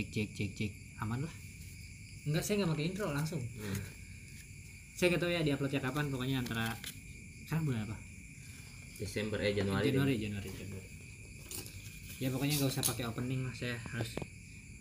[0.00, 0.72] cek cek cek cek.
[1.04, 1.34] Aman lah.
[2.24, 3.40] Enggak saya nggak pakai intro langsung.
[3.60, 3.80] Hmm.
[4.96, 6.76] saya nggak tahu ya diuploadnya kapan pokoknya antara
[7.48, 7.96] sekarang bulan apa?
[9.00, 9.88] Desember eh Januari.
[9.88, 9.96] Deh.
[9.96, 10.88] Januari Januari Januari.
[12.20, 14.12] Ya pokoknya nggak usah pakai opening lah saya harus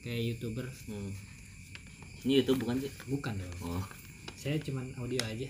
[0.04, 0.68] kayak youtuber.
[0.92, 1.12] Hmm.
[2.28, 2.92] Ini YouTube bukan sih?
[3.08, 3.56] bukan dong.
[3.64, 3.84] Oh,
[4.36, 5.48] saya cuman audio aja.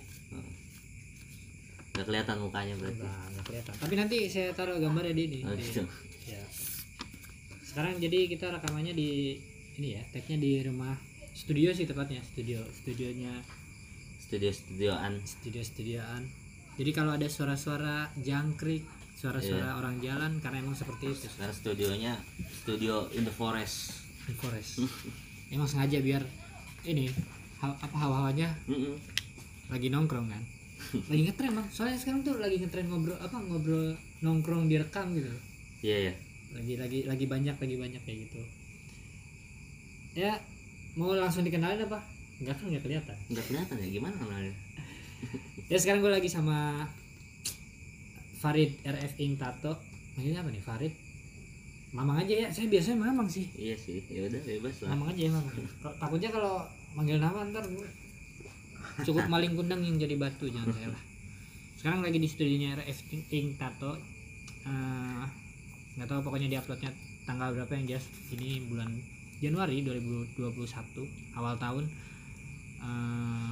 [1.97, 3.01] Nggak kelihatan mukanya berarti.
[3.01, 3.73] nggak nggak kelihatan.
[3.73, 5.39] Tapi nanti saya taruh gambarnya di ini.
[5.49, 5.81] Oh, di- gitu.
[6.29, 6.41] ya.
[7.65, 9.41] Sekarang jadi kita rekamannya di
[9.79, 10.93] ini ya tagnya di rumah
[11.31, 13.31] studio sih tepatnya studio studionya.
[14.19, 15.13] Studio studioan.
[15.23, 16.21] studio studioan
[16.75, 22.13] jadi kalau ada suara-suara jangkrik suara-suara orang jalan karena emang seperti itu Karena studionya
[22.53, 24.05] studio in the forest.
[24.23, 24.79] di forest
[25.53, 26.21] emang sengaja biar
[26.85, 27.09] ini
[27.57, 28.95] ha- apa hawa-hawanya Mm-mm.
[29.67, 30.43] lagi nongkrong kan.
[31.11, 31.67] Lagi ngetren bang.
[31.69, 35.27] Soalnya sekarang tuh lagi ngetren ngobrol apa ngobrol nongkrong direkam gitu.
[35.81, 36.13] Iya ya.
[36.49, 38.41] lagi lagi lagi banyak lagi banyak kayak gitu
[40.19, 40.35] ya
[40.99, 42.03] mau langsung dikenalin apa?
[42.43, 43.17] Enggak kan nggak kelihatan.
[43.31, 44.53] Nggak kelihatan ya gimana namanya?
[45.71, 46.87] ya sekarang gue lagi sama
[48.39, 49.79] Farid RF Ing Tato.
[50.15, 50.93] Manggilnya apa nih Farid?
[51.89, 53.47] Mamang aja ya saya biasanya Mamang sih.
[53.55, 54.03] Iya sih.
[54.11, 54.95] Ya udah bebas lah.
[54.95, 55.55] Mamang aja ya Mamang.
[55.99, 56.55] Takutnya kalau
[56.95, 57.63] manggil nama ntar
[59.07, 61.01] cukup maling kundang yang jadi batu jangan saya lah.
[61.79, 62.99] Sekarang lagi di studionya RF
[63.31, 63.95] Ing Tato.
[64.67, 65.23] Eh,
[65.95, 66.91] nggak tahu pokoknya di uploadnya
[67.27, 68.07] tanggal berapa yang jelas.
[68.31, 70.35] Ini bulan Januari 2021
[71.33, 71.85] awal tahun
[72.79, 73.51] Eh,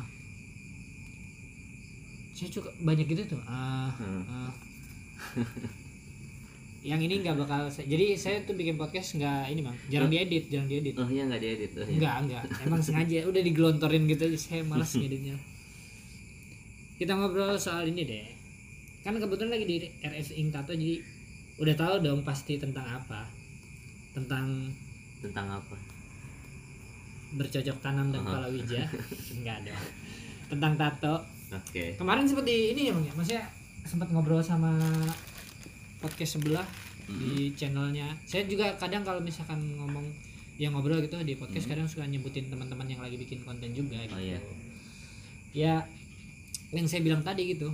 [2.32, 4.24] saya suka banyak gitu tuh Ah, Hmm.
[4.26, 4.52] ah.
[6.80, 10.48] yang ini nggak bakal saya- jadi saya tuh bikin podcast nggak ini bang jarang diedit
[10.48, 11.72] jarang diedit Oh iya nggak diedit.
[11.74, 11.92] Oh, iya.
[11.92, 12.44] Enggak, enggak.
[12.62, 14.38] Emang sengaja udah digelontorin gitu aja.
[14.38, 15.36] Saya malas ngeditnya.
[16.96, 18.28] Kita ngobrol soal ini deh.
[19.04, 21.04] Kan kebetulan lagi di RS Ing Tato jadi
[21.58, 23.28] udah tahu dong pasti tentang apa.
[24.14, 24.72] Tentang
[25.28, 25.78] Tentang apa?
[27.36, 28.88] bercocok tanam dan palawija.
[29.36, 29.84] Enggak dong.
[30.48, 31.16] Tentang tato.
[31.52, 32.00] Oke.
[32.00, 33.14] Kemarin seperti ini ya Bang ya.
[33.16, 33.44] Maksudnya
[33.84, 34.72] sempat ngobrol sama
[36.00, 36.64] podcast sebelah
[37.08, 38.16] di channelnya.
[38.24, 40.08] Saya juga kadang kalau misalkan ngomong
[40.58, 44.16] yang ngobrol gitu di podcast kadang suka nyebutin teman-teman yang lagi bikin konten juga gitu.
[44.16, 44.40] Oh, iya.
[45.52, 45.76] Ya
[46.72, 47.72] yang saya bilang tadi gitu.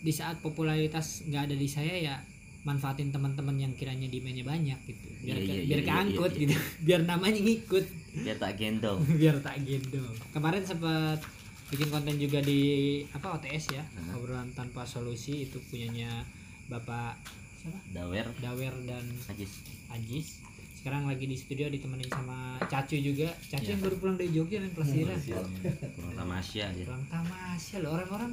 [0.00, 2.16] Di saat popularitas nggak ada di saya ya
[2.60, 5.06] manfaatin teman-teman yang kiranya demandnya banyak gitu.
[5.22, 6.42] Biar Iya, ke- iya, biar iya, keangkut iya, iya.
[6.42, 6.54] gitu.
[6.86, 7.84] Biar namanya ngikut.
[8.20, 9.00] Biar tak gendong.
[9.20, 10.14] biar tak gendong.
[10.30, 11.18] Kemarin sempat
[11.68, 12.60] bikin konten juga di
[13.08, 13.82] apa OTS ya,
[14.12, 16.26] obrolan tanpa solusi itu punyanya
[16.66, 17.14] Bapak
[17.56, 17.78] siapa?
[17.90, 18.26] Dawer.
[18.36, 19.52] Dawer dan Najis.
[19.88, 20.28] Ajis.
[20.74, 23.28] Sekarang lagi di studio ditemenin sama Cacu juga.
[23.42, 23.70] Cacu Iya.
[23.70, 25.16] yang baru pulang dari Jogja dan kelas Ira.
[25.92, 26.72] Kurang tamasya.
[26.78, 28.32] Pulang tamasya loh orang-orang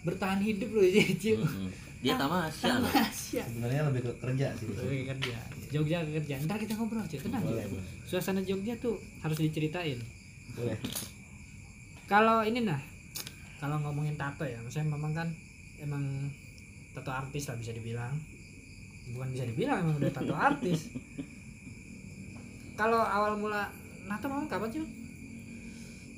[0.00, 1.34] bertahan hidup loh Cacu.
[1.36, 1.70] Mm-mm.
[2.00, 2.88] Dia tamasya loh.
[2.88, 3.42] Tamasya.
[3.44, 5.36] sebenarnya lebih ke kerja sih Lagi kerja.
[5.68, 6.34] Jogja kerja.
[6.48, 7.44] Ntar kita ngobrol cuy, tenang.
[7.44, 10.00] boleh boleh Suasana Jogja tuh harus diceritain.
[10.56, 10.76] boleh
[12.10, 12.80] kalau ini nah
[13.62, 15.28] kalau ngomongin tato ya maksudnya memang kan
[15.78, 16.02] emang
[16.90, 18.18] tato artis lah bisa dibilang
[19.14, 20.90] bukan bisa dibilang emang udah tato artis
[22.80, 23.70] kalau awal mula
[24.10, 24.82] nato memang kapan sih?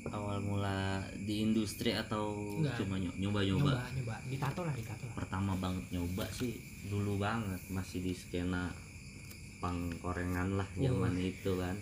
[0.05, 0.77] Awal mula
[1.17, 2.75] di industri atau Enggak.
[2.77, 3.71] cuma nyo- nyoba-nyoba?
[3.71, 6.51] nyoba nyoba di tato lah di tato lah Pertama banget nyoba sih
[6.83, 8.67] dulu banget masih di skena
[9.57, 11.79] pangkorengan lah zaman itu kan.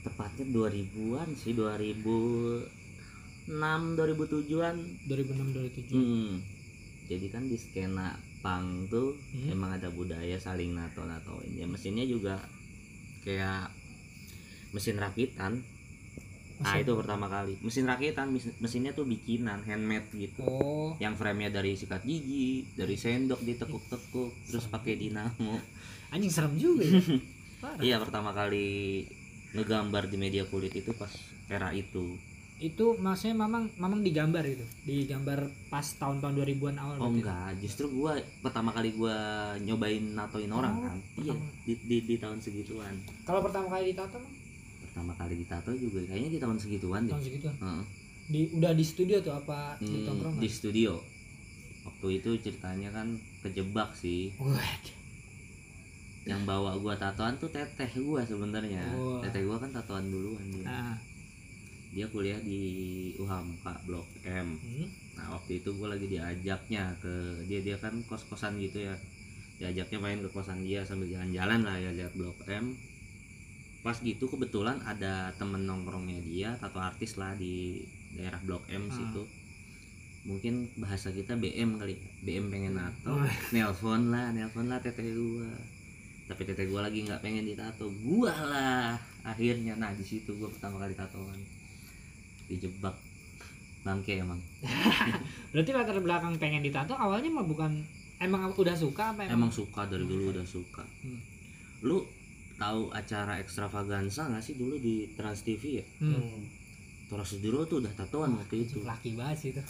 [0.00, 2.70] Tepatnya 2000-an sih 2006
[3.92, 6.38] 2007-an 2006 2007 Hmm.
[7.04, 9.50] Jadi kan di skena pang tuh Hmm.
[9.50, 11.50] emang ada budaya saling nato-natoin.
[11.52, 12.38] Ya mesinnya juga
[13.20, 13.74] kayak
[14.70, 15.66] mesin rakitan.
[16.56, 17.52] Nah, Mesin- itu pertama kali.
[17.60, 20.40] Mesin rakitan, mes- mesinnya tuh bikinan, handmade gitu.
[20.40, 25.60] oh Yang frame-nya dari sikat gigi, dari sendok ditekuk-tekuk, terus pakai dinamo.
[26.08, 26.96] anjing serem juga ya
[27.58, 27.76] Parah.
[27.78, 29.04] Iya, pertama kali
[29.52, 31.12] ngegambar di media kulit itu pas
[31.46, 32.16] era itu.
[32.56, 38.16] itu maksudnya mamang mamang digambar gitu digambar pas tahun-tahun 2000-an awal Oh enggak, justru gua
[38.40, 39.12] pertama kali gua
[39.58, 40.98] nyobain natoin orang Oh, kan.
[41.18, 42.96] Iya, di, di, di tahun segituan.
[43.24, 44.16] kalau pertama kali ditato?
[44.96, 47.12] Pertama kali ditato juga kayaknya di tahun segituan deh.
[47.12, 47.82] tahun segitu Heeh.
[48.26, 50.92] di udah di studio tuh apa di Hmm, tongkrongan di studio.
[51.84, 53.12] Waktu itu ceritanya kan
[53.44, 54.32] kejebak sih.
[54.40, 54.96] Waduh.
[56.24, 58.88] Yang bawa gua tatoan tuh teteh gua sebenarnya.
[58.96, 59.20] Wah.
[59.20, 60.64] Teteh gua kan tatoan duluan dia.
[60.64, 60.96] Nah,
[61.92, 62.60] Dia kuliah di
[63.20, 64.56] Uhamka Blok M.
[64.56, 64.88] hmm.
[65.16, 68.92] Nah waktu itu gue lagi diajaknya ke dia dia kan kos kosan gitu ya
[69.56, 72.76] diajaknya main ke kosan dia sambil jalan-jalan lah ya lihat blok M
[73.86, 77.78] pas gitu kebetulan ada temen nongkrongnya dia tato artis lah di
[78.12, 78.90] daerah blok M Ah.
[78.90, 79.22] situ
[80.24, 82.10] mungkin bahasa kita BM kali ya.
[82.26, 83.30] BM pengen nato Wah.
[83.54, 85.46] nelpon lah nelpon lah teteh gua
[86.26, 90.82] tapi tete gue lagi nggak pengen ditato gua lah akhirnya nah di situ gue pertama
[90.82, 91.38] kali tatoan
[92.44, 92.98] dijebak
[93.80, 94.42] bangke emang
[95.54, 97.78] berarti latar belakang pengen ditato awalnya mah bukan
[98.18, 101.22] emang udah suka apa emang suka dari dulu udah suka Hmm.
[101.84, 102.02] lu
[102.56, 106.42] tahu acara ekstravaganza nggak sih dulu di Trans TV ya Hmm.
[107.06, 109.62] Tora Sudiro tuh udah tatoan waktu itu laki banget sih itu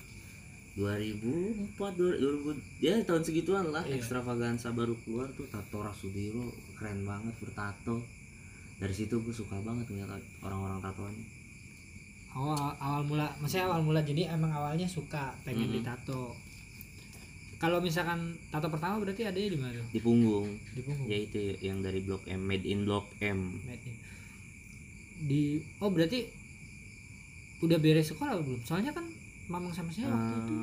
[0.77, 3.97] 2004 2000 ya tahun segituan lah Iya.
[3.97, 8.01] ekstravaganza baru keluar tuh tato Rasudiro keren banget bertato
[8.77, 11.15] dari situ gue suka banget ngeliat orang-orang tatoan
[12.31, 15.77] awal awal mula maksudnya awal mula jadi emang awalnya suka pengen Mhm.
[15.81, 16.37] ditato
[17.57, 20.53] kalau misalkan tato pertama berarti ada di mana di punggung.
[20.73, 21.07] Di punggung.
[21.07, 23.57] Ya itu yang dari blok M made in blok M.
[23.63, 23.97] Made in.
[25.19, 25.43] di
[25.81, 26.29] oh berarti
[27.59, 28.61] udah beres sekolah belum?
[28.61, 29.09] Soalnya kan
[29.47, 30.55] mamang sama saya waktu itu.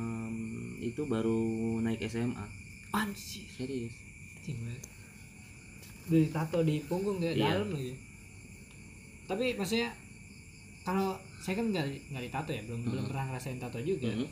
[0.84, 1.40] Itu baru
[1.80, 2.46] naik SMA
[2.90, 3.42] anjir.
[3.50, 3.90] Serius.
[4.38, 4.82] Anjing banget.
[6.04, 7.58] udah ditato di punggung kayak Iya.
[7.58, 7.96] dalam lagi.
[9.24, 9.88] Tapi maksudnya
[10.84, 13.10] kalau saya kan nggak nggak ditato ya belum belum Mhm.
[13.10, 14.06] pernah ngerasain tato juga.
[14.06, 14.28] Mhm.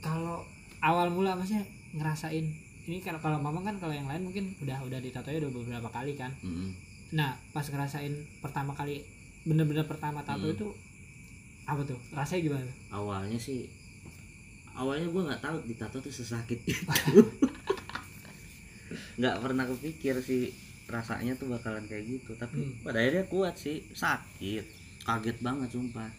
[0.00, 0.42] kalau
[0.82, 1.62] awal mula maksudnya
[1.92, 2.46] ngerasain
[2.82, 6.12] ini kalau kalau mamang kan kalau yang lain mungkin udah udah ditato udah beberapa kali
[6.12, 6.68] kan Mhm.
[7.12, 9.00] nah pas ngerasain pertama kali
[9.42, 10.52] bener-bener pertama tato Hmm.
[10.52, 10.68] itu
[11.62, 13.70] apa tuh rasanya gimana awalnya sih
[14.72, 16.82] awalnya gue nggak tahu ditato tuh sesakit itu
[19.14, 20.50] nggak pernah kepikir sih
[20.84, 22.82] rasanya tuh bakalan kayak gitu tapi Hmm.
[22.82, 24.64] pada akhirnya kuat sih sakit
[25.02, 26.10] kaget banget sumpah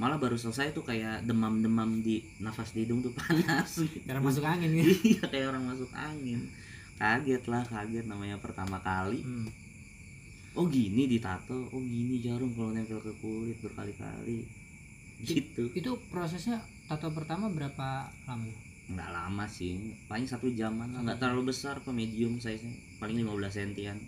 [0.00, 3.84] malah baru selesai tuh kayak demam-demam di nafas di hidung tuh panas.
[3.84, 4.00] Gitu.
[4.08, 6.48] karena masuk angin gitu iya kayak orang masuk angin.
[6.96, 9.20] Kaget lah kaget namanya pertama kali.
[9.20, 9.52] Hmm.
[10.56, 11.68] oh gini ditato.
[11.68, 14.48] Oh gini jarum kalau nempel ke kulit berkali-kali.
[15.20, 15.68] Gitu.
[15.76, 18.48] Itu prosesnya tato pertama berapa lama?
[18.88, 19.76] Nggak lama sih.
[20.08, 21.04] Paling satu jaman lah.
[21.04, 24.00] Nggak terlalu besar kok medium size nya paling 15 sentian.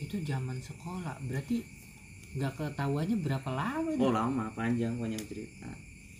[0.00, 1.20] Itu zaman sekolah.
[1.28, 1.60] Berarti
[2.34, 5.70] nggak ketahuannya berapa lama oh lama panjang panjang cerita.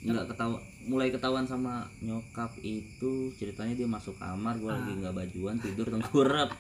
[0.05, 4.97] Nggak ketawa mulai ketahuan sama nyokap itu ceritanya dia masuk kamar lagi Ah.
[5.01, 6.53] nggak bajuan tidur tengkurap.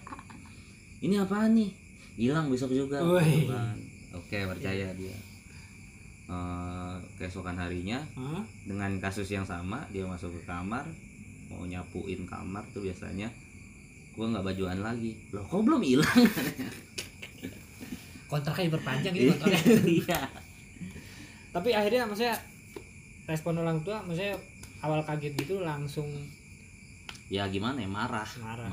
[1.04, 1.70] Ini apaan nih?
[2.16, 2.98] Hilang besok juga.
[2.98, 3.76] Kan.
[4.12, 5.16] oke percaya dia.
[6.24, 8.40] Eh, keesokan harinya Hah?
[8.64, 10.88] dengan kasus yang sama dia masuk ke kamar
[11.46, 13.28] mau nyapuin kamar tuh biasanya.
[14.16, 15.12] Gua nggak bajuan lagi.
[15.30, 16.22] Loh kok belum hilang
[18.34, 19.78] kontraknya diperpanjang gitu kontraknya.
[20.02, 20.20] Iya.
[21.54, 22.36] Tapi akhirnya maksudnya
[23.30, 24.34] respon orang tua maksudnya
[24.82, 26.10] awal kaget gitu langsung
[27.30, 28.26] ya gimana ya marah.
[28.42, 28.68] Marah.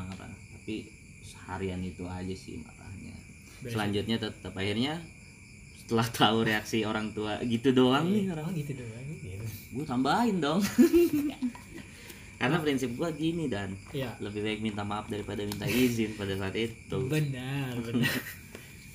[0.61, 0.89] tapi
[1.21, 3.15] seharian itu aja sih marahnya.
[3.61, 4.97] Selanjutnya tetap akhirnya
[5.77, 8.29] setelah tahu reaksi orang tua gitu doang nih.
[8.29, 9.45] Oh orang gitu doang gitu.
[9.71, 10.61] gue tambahin dong.
[12.41, 13.77] Karena prinsip gue gini dan.
[13.93, 14.17] Iya.
[14.17, 16.97] Lebih baik minta maaf daripada minta izin pada saat itu.
[17.05, 18.09] Benar benar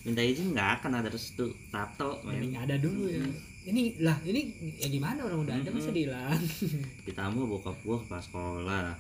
[0.07, 2.63] minta izin nggak akan ada restu tato mending men.
[2.63, 3.27] ada dulu ya.
[3.67, 4.47] Ini lah ini
[4.79, 5.99] ya gimana orang udah ada masa Mm-mm.
[5.99, 6.39] dihilang?
[7.07, 8.95] Ditambah bokap gue pas sekolah.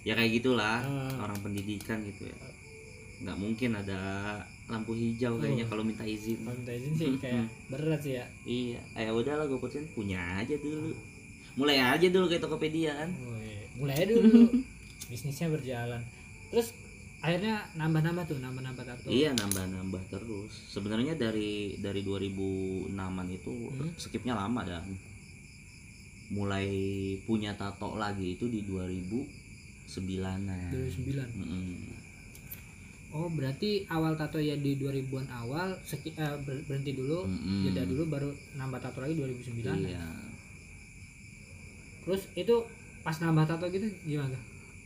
[0.00, 1.12] Ya kayak gitulah Ah.
[1.20, 2.36] orang pendidikan gitu ya.
[3.18, 4.00] Nggak mungkin ada
[4.66, 5.70] lampu hijau kayaknya Oh.
[5.70, 6.40] kalau minta izin.
[6.40, 8.24] Kalau minta izin sih kayak berat sih ya.
[8.42, 10.96] Iya ya udahlah gue putusin punya aja dulu.
[11.54, 13.12] Mulai aja dulu kayak Tokopedia kan.
[13.76, 14.48] Mulai dulu.
[15.12, 16.00] Bisnisnya berjalan.
[16.48, 16.72] Terus
[17.18, 20.52] akhirnya nambah-nambah tuh nambah-nambah tato iya nambah-nambah terus.
[20.68, 22.92] Sebenarnya dari dari 2006an
[23.28, 23.90] itu Hmm.
[23.96, 24.84] skipnya lama dan
[26.28, 26.66] mulai
[27.22, 30.42] punya tato lagi itu di 2009an
[30.74, 31.78] 2009 Mm-mm.
[33.12, 37.62] oh berarti awal tato ya di 2000-an awal seki, eh, ber- berhenti dulu Mm-mm.
[37.64, 40.02] jeda dulu baru nambah tato lagi 2009 iya.
[42.02, 42.54] Terus itu
[43.00, 44.34] pas nambah tato gitu gimana?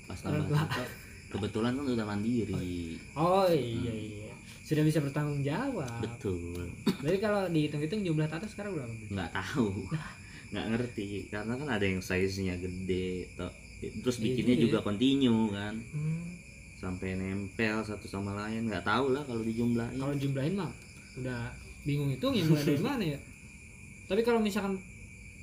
[0.06, 0.84] Pas nambah tato
[1.30, 2.98] kebetulan kan udah mandiri.
[3.14, 4.30] Oh iya iya.
[4.66, 6.02] Sudah bisa bertanggung jawab.
[6.02, 6.70] Betul.
[7.02, 8.92] Berarti kalau dihitung-hitung jumlah tato sekarang berapa?
[9.10, 9.86] Nggak tahu.
[10.52, 11.08] Nggak ngerti.
[11.30, 13.50] Karena kan ada yang size nya gede toh.
[13.80, 15.74] terus Iya bikinnya juga juga continue kan.
[15.94, 16.36] Hmm,
[16.76, 18.68] sampai nempel satu sama lain.
[18.68, 19.96] Nggak tahu lah kalau dijumlahin.
[19.96, 20.70] Kalau jumlahin mah
[21.16, 21.48] udah
[21.86, 23.18] bingung itu yang mulai dari mana ya.
[24.10, 24.76] Tapi kalau misalkan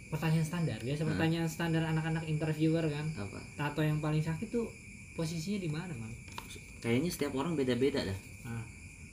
[0.07, 3.39] pertanyaan standar biasa pertanyaan standar anak-anak interviewer kan apa?
[3.59, 4.71] tato yang paling sakit tuh
[5.17, 6.13] posisinya di mana man
[6.77, 8.19] kayaknya setiap orang beda-beda dah.
[8.47, 8.63] Ah.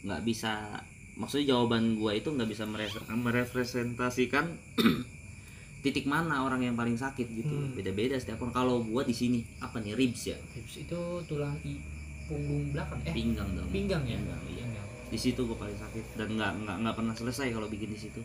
[0.04, 0.78] nggak bisa
[1.16, 4.52] maksudnya jawaban gua itu nggak bisa mere- merepresentasikan
[5.84, 7.56] titik mana orang yang paling sakit gitu.
[7.56, 7.72] Hmm.
[7.72, 8.54] beda-beda setiap orang.
[8.54, 10.36] Kalau gua di sini apa nih ribs ya?
[10.52, 11.80] Hips itu tulang i
[12.28, 13.68] punggung belakang eh pinggang dong.
[13.72, 14.16] pinggang ya?
[14.16, 14.64] Pinggang, iya.
[14.64, 14.88] Pinggang.
[15.08, 18.20] di situ gua paling sakit dan nggak nggak nggak pernah selesai kalau bikin di situ.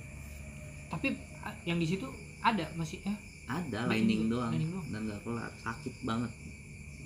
[0.91, 1.15] Tapi
[1.63, 2.07] yang di situ
[2.43, 3.17] ada masih eh?
[3.49, 4.51] Ada Lining doang, doang.
[4.53, 4.87] Lining doang.
[4.91, 5.51] dan nggak kelar.
[5.63, 6.31] Sakit banget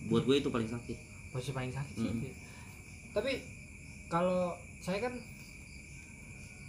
[0.05, 0.97] buat gue itu paling sakit
[1.29, 2.19] posisi paling sakit sih Mm.
[2.19, 2.29] itu.
[3.11, 3.31] tapi
[4.07, 5.13] kalau saya kan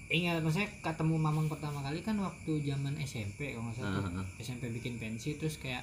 [0.06, 4.04] ingat maksudnya ketemu mamang pertama kali kan waktu zaman SMP kalau nggak salah tuh.
[4.06, 4.26] Heeh.
[4.38, 5.82] SMP bikin pensi terus kayak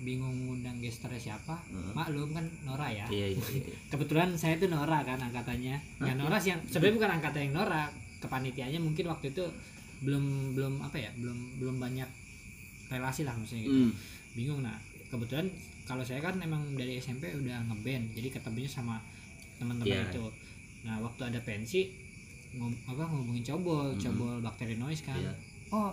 [0.00, 1.92] bingung ngundang gesternya siapa Heeh.
[1.92, 3.76] maklum kan Nora ya iya iya, iya.
[3.92, 7.84] kebetulan saya tuh Nora kan angkatannya ya Nora sih yang sebenarnya bukan angkatan yang Nora
[8.18, 9.44] kepanitiaannya mungkin waktu itu
[10.00, 12.08] belum belum apa ya belum belum banyak
[12.88, 13.92] relasi lah maksudnya gitu Hmm.
[14.32, 15.52] bingung nah kebetulan
[15.90, 19.02] kalau saya kan emang dari SMP udah ngeband jadi ketemunya sama
[19.58, 20.06] teman-teman Iya.
[20.06, 20.24] itu
[20.80, 21.90] nah waktu ada pensi
[22.52, 24.00] ngom, apa ngomongin cobol Mhm.
[24.00, 25.34] cobol bakteri noise kan Iya.
[25.68, 25.90] oh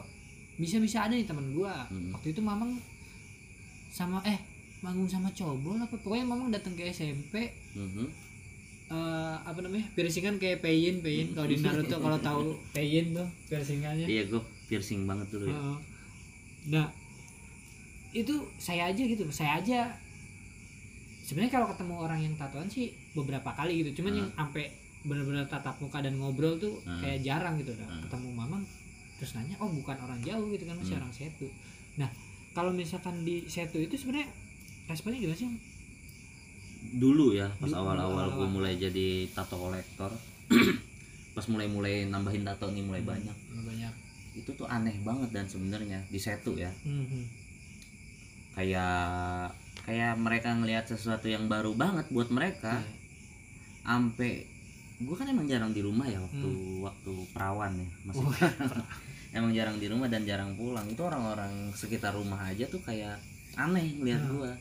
[0.55, 2.13] bisa bisa ada nih teman gua Mhm.
[2.13, 2.77] waktu itu mamang
[3.87, 4.37] sama eh
[4.79, 8.05] manggung sama cobol apa pokoknya mamang datang ke SMP Mhm.
[8.87, 14.05] eh apa namanya piercingan kayak Payin Payin kalau di Naruto kalau tahu Payin tuh piercingannya
[14.05, 15.77] iya gue piercing banget dulu ya Heeh.
[16.69, 16.87] nah
[18.09, 19.79] itu saya aja gitu saya aja
[21.21, 24.19] sebenarnya kalau ketemu orang yang tatoan sih beberapa kali gitu cuman Hmm.
[24.21, 24.65] yang sampai
[25.03, 26.99] benar-benar tatap muka dan ngobrol tuh Hmm.
[26.99, 28.01] kayak jarang gitu nah, Hmm.
[28.01, 28.63] ketemu mamang
[29.15, 31.01] terus nanya oh bukan orang jauh gitu kan masih Hmm.
[31.01, 31.47] orang setu
[31.95, 32.09] nah
[32.51, 34.29] kalau misalkan di setu itu sebenarnya
[34.85, 35.49] responnya gimana sih
[36.89, 40.11] dulu ya pas awal-awal gue mulai jadi tato kolektor
[41.35, 43.93] pas mulai-mulai nambahin tato nih mulai banyak Nggak banyak
[44.33, 47.46] itu tuh aneh banget dan sebenarnya di setu ya Mhm.
[48.57, 49.53] Kayak
[49.85, 52.89] kayak mereka ngelihat sesuatu yang baru banget buat mereka Iya.
[53.87, 54.49] ampe
[54.97, 56.81] gue kan emang jarang di rumah ya waktu Hmm.
[56.81, 58.33] waktu perawan ya Oh.
[59.37, 63.21] emang jarang di rumah dan jarang pulang itu orang-orang sekitar rumah aja tuh kayak
[63.53, 64.31] aneh ngeliat Hmm.
[64.33, 64.51] gua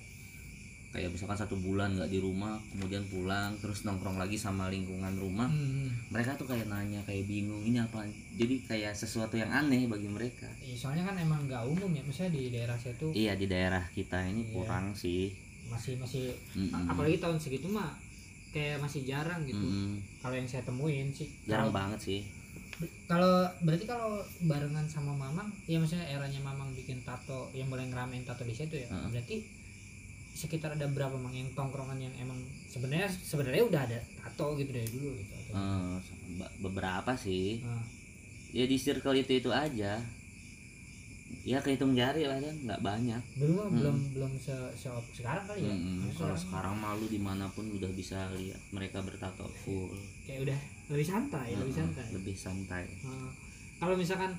[0.96, 5.46] kayak misalkan satu bulan nggak di rumah kemudian pulang terus nongkrong lagi sama lingkungan rumah
[5.46, 6.08] Mhm.
[6.08, 10.48] mereka tuh kayak nanya kayak bingung ini apa jadi kayak sesuatu yang aneh bagi mereka
[10.58, 14.24] Iya, soalnya kan emang nggak umum ya misalnya di daerah setu iya di daerah kita
[14.24, 14.52] ini Iya.
[14.52, 15.30] kurang sih
[15.66, 16.88] masih masih Mm-mm.
[16.88, 17.92] apalagi tahun segitu mah
[18.48, 20.00] kayak masih jarang gitu Mm-mm.
[20.18, 22.20] kalau yang saya temuin sih jarang Kalau- banget sih
[23.06, 28.20] kalau berarti kalau barengan sama mamang ya maksudnya eranya mamang bikin tato yang boleh ngeramein
[28.22, 29.08] tato di situ ya Heeh.
[29.10, 29.36] berarti
[30.36, 32.36] sekitar ada berapa mang yang tongkrongan yang emang
[32.68, 35.34] sebenarnya sebenarnya udah ada tato gitu dari dulu gitu.
[36.36, 37.64] Be- beberapa sih.
[37.64, 37.80] Nah,
[38.52, 39.96] ya di circle itu itu aja.
[41.42, 43.22] Ya kehitung jari lah kan nggak banyak.
[43.38, 43.70] Mah Hmm.
[43.72, 45.72] belum belum se, se sekarang kali ya.
[45.72, 46.74] Maksudnya kalau sekarang.
[46.76, 49.94] malu di mana pun udah bisa lihat mereka bertato full.
[50.22, 50.58] Kayak udah
[50.90, 51.80] lebih santai lebih Mm-mm.
[51.88, 52.06] santai.
[52.12, 52.84] lebih santai.
[53.02, 53.30] Nah,
[53.78, 54.34] kalau misalkan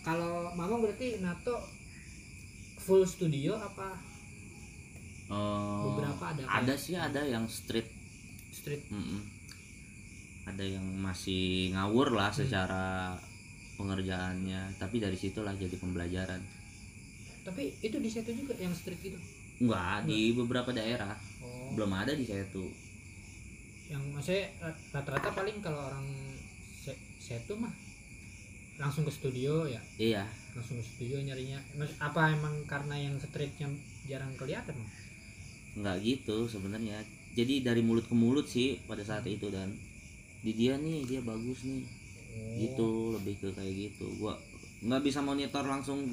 [0.00, 1.58] kalau mamang berarti nato
[2.76, 3.98] full studio apa
[5.26, 7.88] Oh, Beberapa ada kayak- ada sih ada yang street.
[8.50, 8.82] Street.
[8.88, 9.22] Mm-mm.
[10.46, 12.38] ada yang masih ngawur lah Hmm.
[12.40, 13.18] secara
[13.76, 16.38] pengerjaannya tapi dari situlah jadi pembelajaran.
[17.42, 19.18] Tapi itu di situ juga yang street gitu?
[19.58, 21.18] Enggak di beberapa daerah.
[21.40, 21.74] Oh.
[21.74, 22.70] Belum ada di situ
[23.86, 26.06] yang maksudnya rat- rata-rata paling kalau orang
[26.76, 27.70] se- setu mah
[28.76, 29.82] langsung ke studio ya?
[29.96, 30.24] Iya.
[30.52, 31.58] Langsung ke studio nyarinya.
[31.98, 33.66] Apa emang karena yang streetnya
[34.04, 34.74] jarang kelihatan?
[34.74, 34.90] Mang?
[35.76, 37.04] Nggak gitu sebenarnya.
[37.36, 39.68] Jadi dari mulut ke mulut sih pada saat itu dan
[40.40, 41.84] di dia nih dia bagus nih.
[42.58, 44.08] Gitu lebih ke kayak gitu.
[44.16, 44.36] Gua
[44.80, 46.04] nggak bisa monitor langsung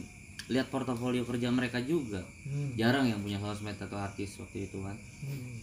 [0.48, 2.20] lihat portofolio kerja mereka juga.
[2.43, 2.75] Hmm.
[2.75, 4.96] jarang yang punya sosmed atau artis waktu itu kan.
[5.24, 5.55] Hmm.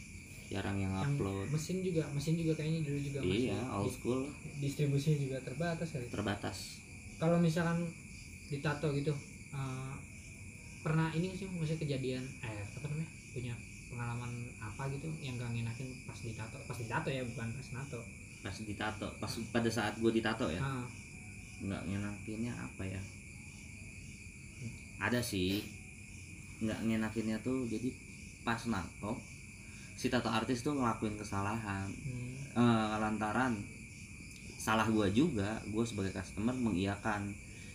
[0.50, 1.46] jarang yang Yang upload.
[1.54, 4.20] mesin juga mesin juga kayaknya dulu juga masih iya old school.
[4.58, 6.06] distribusinya juga terbatas kali.
[6.10, 6.56] Terbatas.
[7.22, 7.86] Kalau misalkan
[8.50, 9.14] ditato gitu
[9.52, 9.94] eh,
[10.80, 13.54] pernah ini sih maksudnya kejadian eh apa namanya punya
[13.90, 18.00] pengalaman apa gitu yang gak ngenakin pas ditato pas ditato ya bukan pas nato.
[18.40, 20.62] Pas ditato pas pada saat gue ditato ya?
[20.62, 20.86] Ah,
[21.60, 23.02] nggak ngenakinnya apa ya?
[25.00, 25.60] Ada sih.
[26.60, 27.88] Nggak ngenakinnya tuh jadi
[28.40, 29.20] pas nato
[30.00, 31.84] si tato artis tuh ngelakuin kesalahan.
[31.92, 33.54] Hmm, Eh, lantaran
[34.58, 37.30] salah gua juga gue sebagai customer mengiyakan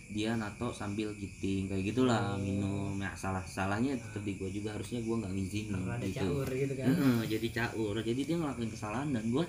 [0.06, 2.38] dia nato sambil giting kayak gitulah Oh.
[2.38, 2.94] minum.
[2.96, 6.22] Ya salah salahnya tetap di gua juga harusnya gua nggak ngizinin gitu.
[6.22, 6.86] caur gitu kan.
[6.88, 7.94] Heeh, jadi caur.
[7.98, 9.44] Jadi dia ngelakuin kesalahan dan gua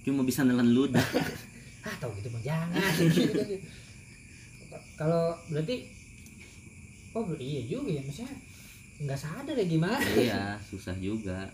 [0.00, 1.04] cuma bisa nelen ludah
[1.86, 2.80] ah tau gitu mah jangan.
[4.96, 5.76] Kalau berarti
[7.12, 8.34] oh iya juga ya maksudnya
[8.98, 9.98] nggak sadar ya gimana?
[10.10, 11.46] Iya susah juga.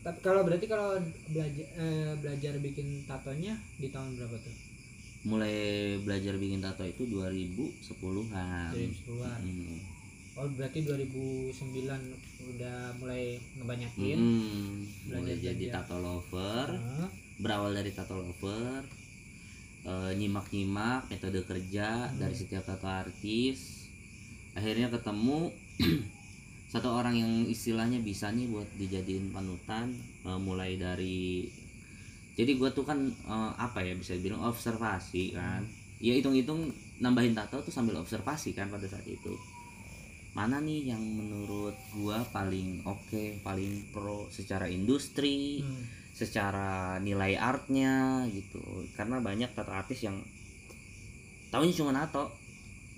[0.00, 0.94] Tapi kalau berarti kalau
[1.26, 4.54] belajar eh, belajar bikin tatonya di tahun berapa tuh
[5.26, 5.56] mulai
[5.98, 9.40] belajar bikin tato itu 2010-an 2010-an.
[9.42, 9.78] Mm.
[10.36, 11.50] oh berarti 2009
[12.48, 15.82] udah mulai ngebanyakin Mm, mulai Belajar- jadi belajar.
[15.82, 17.08] tato lover Heeh.
[17.36, 18.80] berawal dari tato lover
[19.84, 22.18] eh, nyimak-nyimak metode kerja Hmm.
[22.18, 23.88] dari setiap tato artis
[24.52, 25.50] akhirnya ketemu
[26.66, 29.90] satu orang yang istilahnya bisa nih buat dijadiin panutan
[30.22, 31.46] eh, mulai dari
[32.36, 35.64] jadi gua tuh kan eh, apa ya bisa bilang observasi kan.
[35.96, 36.68] Ya hitung-hitung
[37.00, 39.32] nambahin tato tuh sambil observasi kan pada saat itu.
[40.36, 45.82] Mana nih yang menurut gua paling oke paling pro secara industri Hmm.
[46.12, 48.60] secara nilai artnya gitu.
[48.92, 50.20] Karena banyak tato artis yang
[51.48, 52.36] tahunya cuma nato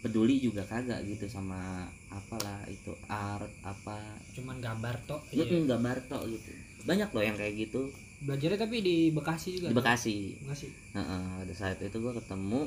[0.03, 4.03] peduli juga kagak gitu sama apalah itu art apa.
[4.35, 5.47] Cuman gambar tok iya.
[5.47, 6.51] gambar tok gitu.
[6.91, 7.87] Banyak loh yang kayak gitu
[8.19, 9.79] belajarnya tapi di Bekasi juga di tuh.
[9.83, 10.17] Bekasi.
[10.43, 10.67] Bekasi.
[10.95, 12.67] Heeh, pada saat itu gua ketemu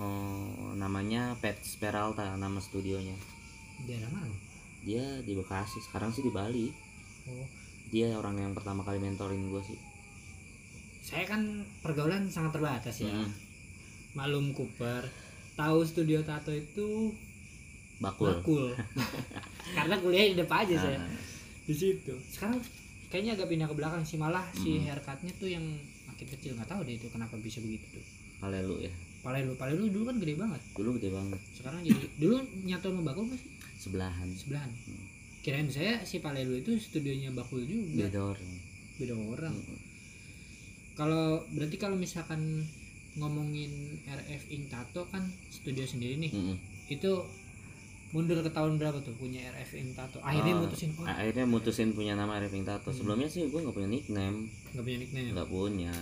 [0.00, 3.16] eh, namanya Pet Peralta nama studionya.
[3.84, 4.32] Daerah mana?
[4.84, 6.68] Dia di Bekasi sekarang sih di Bali.
[7.28, 7.48] Oh.
[7.92, 9.78] Dia orang yang pertama kali mentorin gue sih.
[11.04, 13.12] Saya kan pergaulan sangat terbatas ya.
[13.12, 13.30] Mm,
[14.16, 15.04] malum Cooper
[15.54, 17.12] tahu studio tato itu
[18.02, 18.34] bakul.
[18.40, 18.66] Bakul.
[19.76, 20.98] Karena kuliah di depan aja saya.
[20.98, 21.12] Ah,
[21.64, 22.14] di situ.
[22.28, 22.58] Sekarang
[23.08, 24.84] kayaknya agak pindah ke belakang sih malah si Mm.
[24.86, 25.64] haircutnya tuh yang
[26.04, 28.04] makin kecil nggak tahu deh itu kenapa bisa begitu tuh.
[28.38, 28.92] Palelu ya?
[29.24, 30.60] Palelu Palelu dulu kan gede banget.
[30.76, 31.40] Dulu gede banget.
[31.56, 33.50] Sekarang jadi dulu nyatu sama bakul nggak sih?
[33.80, 34.28] Sebelahan.
[34.34, 34.70] Sebelahan.
[35.44, 38.08] Kirain saya si Palelu itu studionya bakul juga.
[38.08, 38.50] Beda orang.
[38.96, 39.54] Beda orang.
[39.54, 39.80] Mm.
[40.94, 42.62] kalau berarti kalau misalkan
[43.14, 43.70] ngomongin
[44.06, 46.30] RF Ink Tato kan studio sendiri nih.
[46.30, 46.56] Mm-mm.
[46.86, 47.12] itu
[48.14, 51.88] mundur ke tahun berapa tuh punya RF Ink Tato akhirnya Oh, mutusin oh akhirnya mutusin
[51.90, 52.96] punya nama Reving Tato Hmm.
[52.96, 54.46] sebelumnya sih gue nggak punya nickname.
[54.70, 55.28] Nggak punya nickname.
[55.34, 55.92] Nggak punya.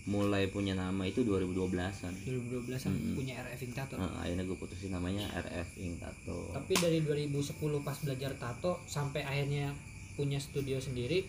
[0.00, 1.92] Mulai punya nama itu 2012an
[2.24, 3.14] 2012 an Mm-mm.
[3.14, 5.68] punya RF Tato Nah, akhirnya gue putusin namanya RF
[6.00, 7.36] Tato tapi dari 2010
[7.84, 9.76] pas belajar tato sampai akhirnya
[10.16, 11.22] punya studio sendiri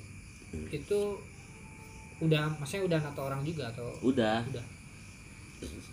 [0.52, 0.68] Hmm.
[0.68, 1.00] itu
[2.20, 4.44] udah maksudnya udah nato orang juga atau udah.
[4.48, 4.66] Udah.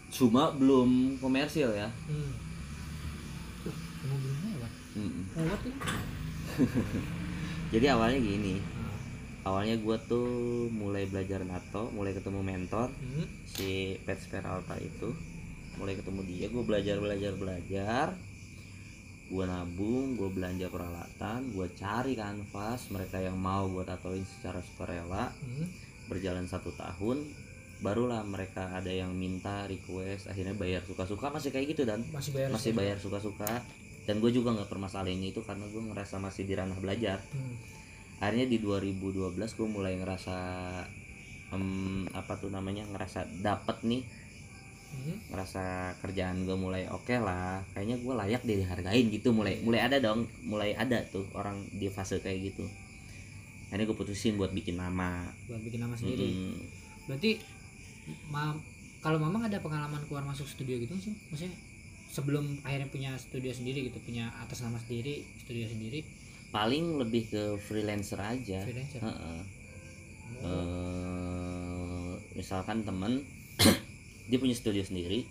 [0.08, 1.86] Cuma belum komersil ya.
[2.06, 2.47] Hmm.
[4.06, 4.32] Mobil
[5.62, 5.74] tuh
[7.74, 8.56] jadi awalnya gini.
[8.58, 8.98] Nah,
[9.52, 10.30] awalnya gue tuh
[10.72, 13.26] mulai belajar nato mulai ketemu mentor hmm.
[13.46, 15.12] si Pets Peralta itu.
[15.78, 18.06] Mulai ketemu dia gue belajar belajar belajar.
[19.28, 25.30] Gue nabung gue belanja peralatan gue cari kanvas mereka yang mau gue tatoin secara sukarela.
[25.38, 25.68] Hmm.
[26.08, 27.20] berjalan satu tahun
[27.84, 31.28] barulah mereka ada yang minta request akhirnya bayar suka-suka.
[31.28, 32.00] Masih kayak gitu dan.
[32.08, 33.60] Masih bayar masih bayar suka-suka
[34.08, 37.20] dan gue juga nggak permasalahin itu karena gue ngerasa masih di ranah belajar.
[37.28, 37.76] Hmm.
[38.18, 40.36] akhirnya di 2012 gue mulai ngerasa
[41.54, 44.02] em, apa tuh namanya ngerasa dapet nih.
[44.88, 45.20] Hmm.
[45.28, 47.60] ngerasa kerjaan gue mulai oke lah.
[47.76, 49.36] Kayaknya gue layak deh dihargain gitu.
[49.36, 50.24] Mulai mulai ada dong.
[50.40, 52.64] Mulai ada tuh orang di fase kayak gitu.
[53.68, 55.28] Akhirnya gue putusin buat bikin nama.
[55.44, 56.32] Buat bikin nama sendiri.
[56.32, 56.56] Mm-mm.
[57.04, 57.40] berarti
[58.32, 58.52] ma
[59.04, 61.12] kalau mamang ada pengalaman keluar masuk studio gitu sih?
[61.28, 61.67] Maksudnya
[62.08, 66.00] sebelum akhirnya punya studio sendiri gitu punya atas nama sendiri studio sendiri?
[66.48, 68.64] Paling lebih ke freelancer aja.
[68.64, 69.00] Freelancer?
[69.04, 69.40] Heeh.
[70.38, 70.48] Oh.
[70.48, 73.20] Eh, misalkan temen
[74.28, 75.24] dia punya studio sendiri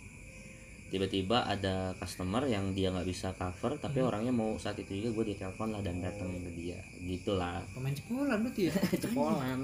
[0.88, 4.08] tiba-tiba ada customer yang dia nggak bisa cover tapi Hmm.
[4.08, 6.80] orangnya mau saat itu juga gue ditelepon lah dan datang ke dia.
[7.04, 7.60] Gitulah.
[7.76, 8.74] Pemain cepolan berarti ya?
[9.04, 9.60] Cepolan.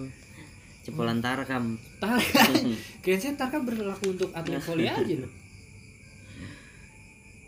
[0.84, 1.80] Cepolan tarkam.
[2.04, 2.20] Tar
[3.06, 5.32] kirain saya tar kan berlaku untuk atlet volley aja loh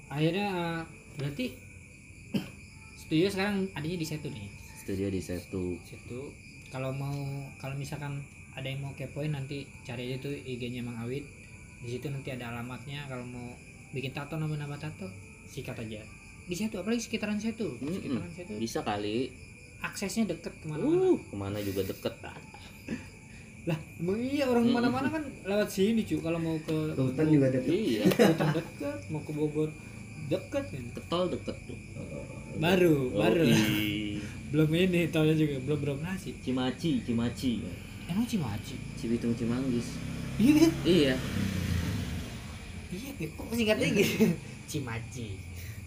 [0.10, 0.84] akhirnya
[1.18, 1.56] berarti
[2.96, 4.48] studio sekarang adanya di situ nih?
[4.86, 6.30] Studio di Setu situ.
[6.70, 7.16] Kalau mau
[7.58, 8.22] kalau misalkan
[8.54, 11.26] ada yang mau kepoin nanti cari aja tuh IG-nya Mang Awit.
[11.82, 13.06] Di situ nanti ada alamatnya.
[13.10, 13.54] Kalau mau
[13.94, 15.10] bikin tato nama-nama tato
[15.50, 16.02] sikat aja.
[16.46, 17.78] Di situ apalagi sekitaran situ.
[17.82, 17.98] Mm-mm.
[17.98, 18.54] sekitaran situ.
[18.62, 19.34] bisa kali.
[19.82, 21.14] Aksesnya deket ke mana-mana.
[21.14, 22.14] Uh ke mana juga deket
[23.66, 27.50] lah emang iya orang mana-mana kan lewat sini cu kalau mau ke Ke hutan juga
[27.50, 27.74] deket.
[27.74, 28.06] iya.
[28.30, 29.70] Hutan deket mau ke Bogor
[30.28, 30.84] deket kan?
[30.96, 31.56] Ketol deket.
[31.68, 31.80] Tuh
[32.56, 33.44] baru Oh, baru.
[33.46, 34.20] Ih.
[34.56, 37.60] belum ini taunya juga belum beroperasi Cimaci Cimaci.
[38.08, 38.76] Emang Cimaci?
[38.96, 39.98] Cibitung Cimanggis.
[40.40, 40.72] Iya kan?
[40.86, 41.14] iya.
[42.96, 43.32] Iya Beb.
[43.36, 44.16] kok singkatnya gitu
[44.72, 45.28] Cimaci.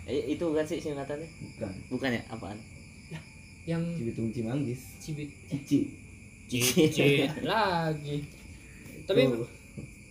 [0.09, 1.29] Eh, itu bukan sih singkatannya?
[1.29, 1.73] Bukan.
[1.93, 2.23] bukan ya?
[2.33, 2.59] Apaan?
[3.69, 4.81] Yang Cibitung Cimanggis.
[5.01, 5.93] Cibit Cici.
[6.49, 8.25] Cicit lagi.
[9.05, 9.23] Tapi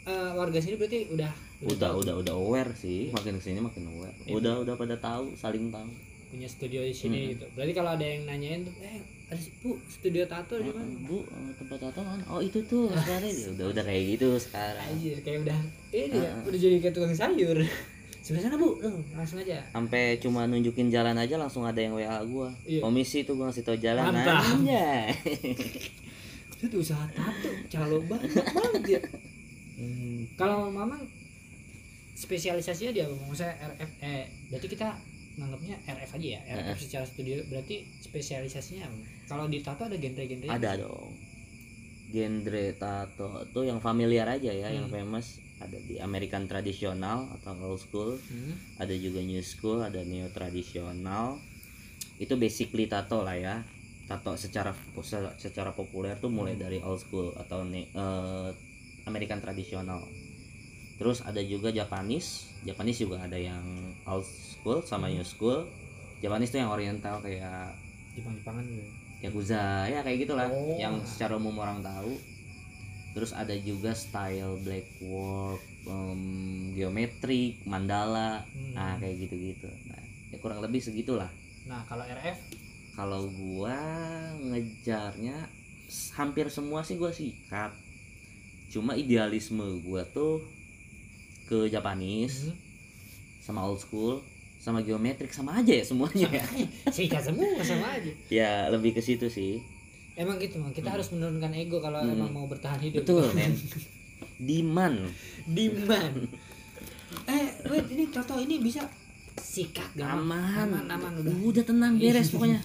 [0.06, 3.10] eh, warga sini berarti udah udah udah udah aware sih.
[3.10, 4.14] Makin ke sini makin aware.
[4.22, 4.34] Iya.
[4.36, 5.90] udah udah pada tahu saling tahu.
[6.28, 7.30] Punya studio di sini Hmm.
[7.34, 7.46] gitu.
[7.52, 10.86] Berarti kalau ada yang nanyain tuh eh ada si- bu studio tato di mana?
[11.02, 12.20] Bu eh, tempat tato mana?
[12.28, 13.28] Oh itu tuh sekarang.
[13.28, 14.86] Ya udah udah kayak gitu sekarang.
[14.86, 16.44] Anjir, kayak udah ini ya, Ah.
[16.44, 17.58] udah jadi kayak tukang sayur.
[18.20, 18.76] Sebelah sana bu.
[18.78, 19.64] Tuh, langsung aja.
[19.72, 22.52] Sampai cuma nunjukin jalan aja langsung ada yang WA gua.
[22.62, 22.84] Iya.
[22.84, 24.44] komisi tuh gua ngasih tau jalan Mantap.
[24.44, 24.84] aja
[26.52, 29.02] itu tuh usaha tato calo banget banget ya.
[29.78, 30.26] Hmm.
[30.34, 31.06] kalau mamang
[32.18, 33.14] spesialisasinya dia apa?
[33.30, 34.88] Maksudnya RF eh berarti kita
[35.38, 36.42] nganggapnya RF aja ya?
[36.66, 38.90] RF secara studio berarti spesialisasinya
[39.30, 41.14] kalau di tato ada genre-genre ada dong.
[42.10, 44.98] Genre tato tuh yang familiar aja ya yang Hmm.
[44.98, 45.46] famous.
[45.58, 48.14] Ada di American tradisional atau old school.
[48.18, 48.54] Hmm.
[48.78, 51.42] ada juga new school ada neo tradisional
[52.18, 53.56] itu basically tato lah ya.
[54.10, 54.74] Tato secara
[55.38, 58.50] secara populer tuh mulai dari old school atau eh,
[59.06, 60.02] American tradisional
[60.98, 62.50] terus ada juga Japanese.
[62.66, 63.64] Japanese juga ada yang
[64.10, 65.66] old school sama new school.
[66.20, 67.78] Japanese tuh yang oriental kayak
[68.18, 68.92] Jepang-Jepangan gitu.
[69.18, 70.50] Yakuza ya kayak gitulah.
[70.50, 70.78] Oh.
[70.78, 72.18] yang secara umum orang tahu.
[73.18, 76.22] Terus ada juga style black work em,
[76.78, 78.46] geometrik mandala.
[78.54, 78.74] Hmm.
[78.74, 79.70] nah kayak gitu-gitu.
[79.90, 80.02] Nah
[80.34, 81.30] ya kurang lebih segitulah.
[81.68, 82.38] Nah, kalau RF
[82.98, 83.78] kalau gua
[84.42, 85.46] ngejarnya
[86.18, 87.70] hampir semua sih gua sikat.
[88.74, 90.57] Cuma idealisme gua tuh
[91.48, 92.56] ke Japanese hmm.
[93.40, 94.20] sama old school
[94.58, 96.44] sama geometrik sama aja ya semuanya ya
[96.90, 98.12] sikat semua sama aja.
[98.38, 99.64] ya lebih ke situ sih
[100.18, 100.74] Emang gitu, Mang.
[100.74, 102.10] Kita harus menurunkan ego kalau Hmm.
[102.12, 103.06] emang mau bertahan hidup.
[103.06, 103.54] betul men
[104.36, 105.14] demand
[105.46, 106.26] Diman.
[107.30, 108.82] eh, wait, ini contoh ini bisa
[109.38, 111.34] sikat gak, aman aman, aman udah.
[111.46, 112.58] udah tenang beres pokoknya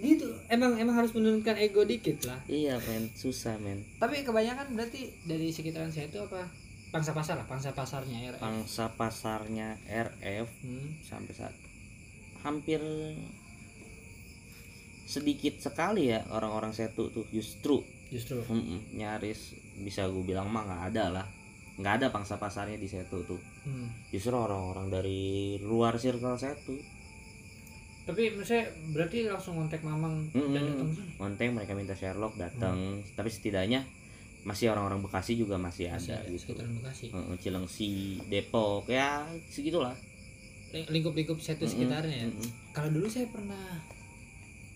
[0.00, 2.40] Gitu, emang emang harus menurunkan ego dikit lah.
[2.46, 6.48] iya men susah men Tapi kebanyakan berarti dari sekitaran saya itu apa?
[6.90, 8.40] Pangsa pasar lah, pangsa pasarnya RF.
[8.40, 10.90] pangsa pasarnya RF Hmm.
[11.00, 11.54] sampai saat
[12.40, 12.82] hampir
[15.04, 18.42] sedikit sekali ya orang-orang setu tuh justru Justru.
[18.42, 21.26] mm-mm, nyaris bisa gue bilang mah nggak ada lah
[21.76, 23.92] nggak ada pangsa pasarnya di setu tuh Hmm.
[24.08, 25.20] justru orang-orang dari
[25.60, 26.74] luar circle setu
[28.00, 30.56] Tapi maksudnya berarti langsung kontak Mamang dan Mm-mm.
[30.56, 30.90] datang.
[31.16, 32.78] Monteng mereka minta Sherlock datang
[33.12, 33.84] tapi setidaknya
[34.42, 37.06] masih orang-orang Bekasi juga masih, Masih ada ada gitu sekitaran Bekasi.
[37.08, 37.90] Heeh, Cilengsi
[38.26, 39.08] Depok ya
[39.46, 39.92] segitulah
[40.70, 42.26] Ling- Lingkup-lingkup satu Mm-mm, sekitarnya ya.
[42.26, 42.48] mm-mm.
[42.70, 43.82] Kalau dulu saya pernah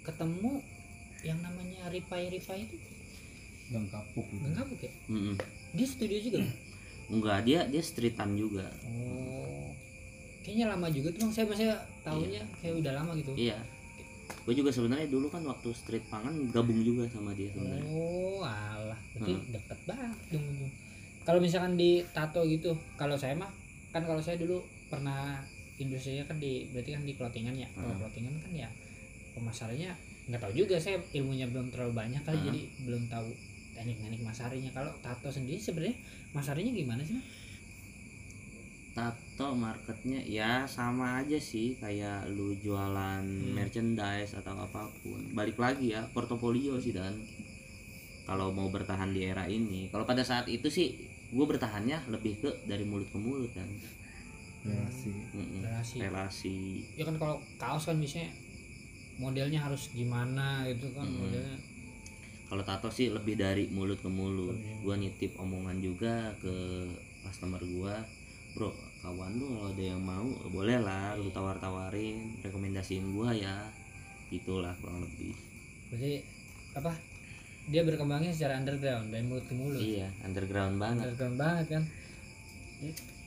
[0.03, 0.61] ketemu
[1.23, 2.77] yang namanya Ripai Ripai itu
[3.67, 4.29] Gang kapuk.
[4.35, 4.93] Gang Kapuk ya?
[5.09, 5.35] Mm-mm.
[5.73, 6.39] Dia studio juga.
[7.07, 9.73] enggak dia dia streetan juga Oh.
[10.41, 11.33] Kayaknya lama juga tuh Bang.
[11.33, 11.67] Saya masih
[12.03, 13.33] tahunya kayak udah lama gitu.
[13.35, 13.57] iya
[14.45, 19.01] gue juga sebenarnya dulu kan waktu street pangan gabung juga sama dia sebenarnya Oh, alah.
[19.13, 19.45] Berarti Hmm.
[19.51, 20.47] deket banget dong.
[21.25, 23.49] Kalau misalkan di tato gitu, kalau saya mah
[23.89, 25.41] kan kalau saya dulu pernah
[25.77, 27.69] industrinya kan di berarti kan di clothingan ya.
[27.73, 28.01] Kalau Hmm.
[28.01, 28.69] clothingan kan ya
[29.33, 29.91] pemasarannya
[30.25, 32.49] nggak tahu juga saya ilmunya belum terlalu banyak kali Hmm.
[32.49, 33.29] jadi belum tahu
[33.73, 34.71] teknik-teknik masarinya.
[34.71, 35.97] Kalau tato sendiri sebenarnya
[36.31, 37.17] masarinya gimana sih?
[38.95, 45.91] Tato marketnya ya sama aja sih kayak lu jualan merchandise atau apa pun balik lagi
[45.91, 47.19] ya portofolio sih dan
[48.23, 50.95] kalau mau bertahan di era ini kalau pada saat itu sih
[51.29, 53.67] gue bertahannya lebih ke dari mulut ke mulut kan
[54.65, 55.13] Relasi.
[55.35, 55.61] Mm-mm.
[55.61, 55.97] Relasi.
[56.01, 56.57] relasi
[56.95, 58.31] Ya kan kalau kaos kan biasanya
[59.15, 61.19] modelnya harus gimana gitu kan Hmm.
[61.21, 61.59] modelnya.
[62.45, 66.55] kalau tato sih lebih dari mulut ke mulut gue nitip omongan juga ke
[67.21, 67.95] customer gue
[68.55, 68.71] bro
[69.03, 73.69] kawan lu kalau ada yang mau boleh lah lu tawar tawarin rekomendasiin gue ya
[74.31, 75.35] itulah kurang lebih
[75.85, 76.13] Berarti
[76.75, 76.91] apa?
[77.65, 79.79] Dia berkembangnya secara underground dari mulut ke mulut.
[79.79, 81.83] iya underground banget Underground banget kan.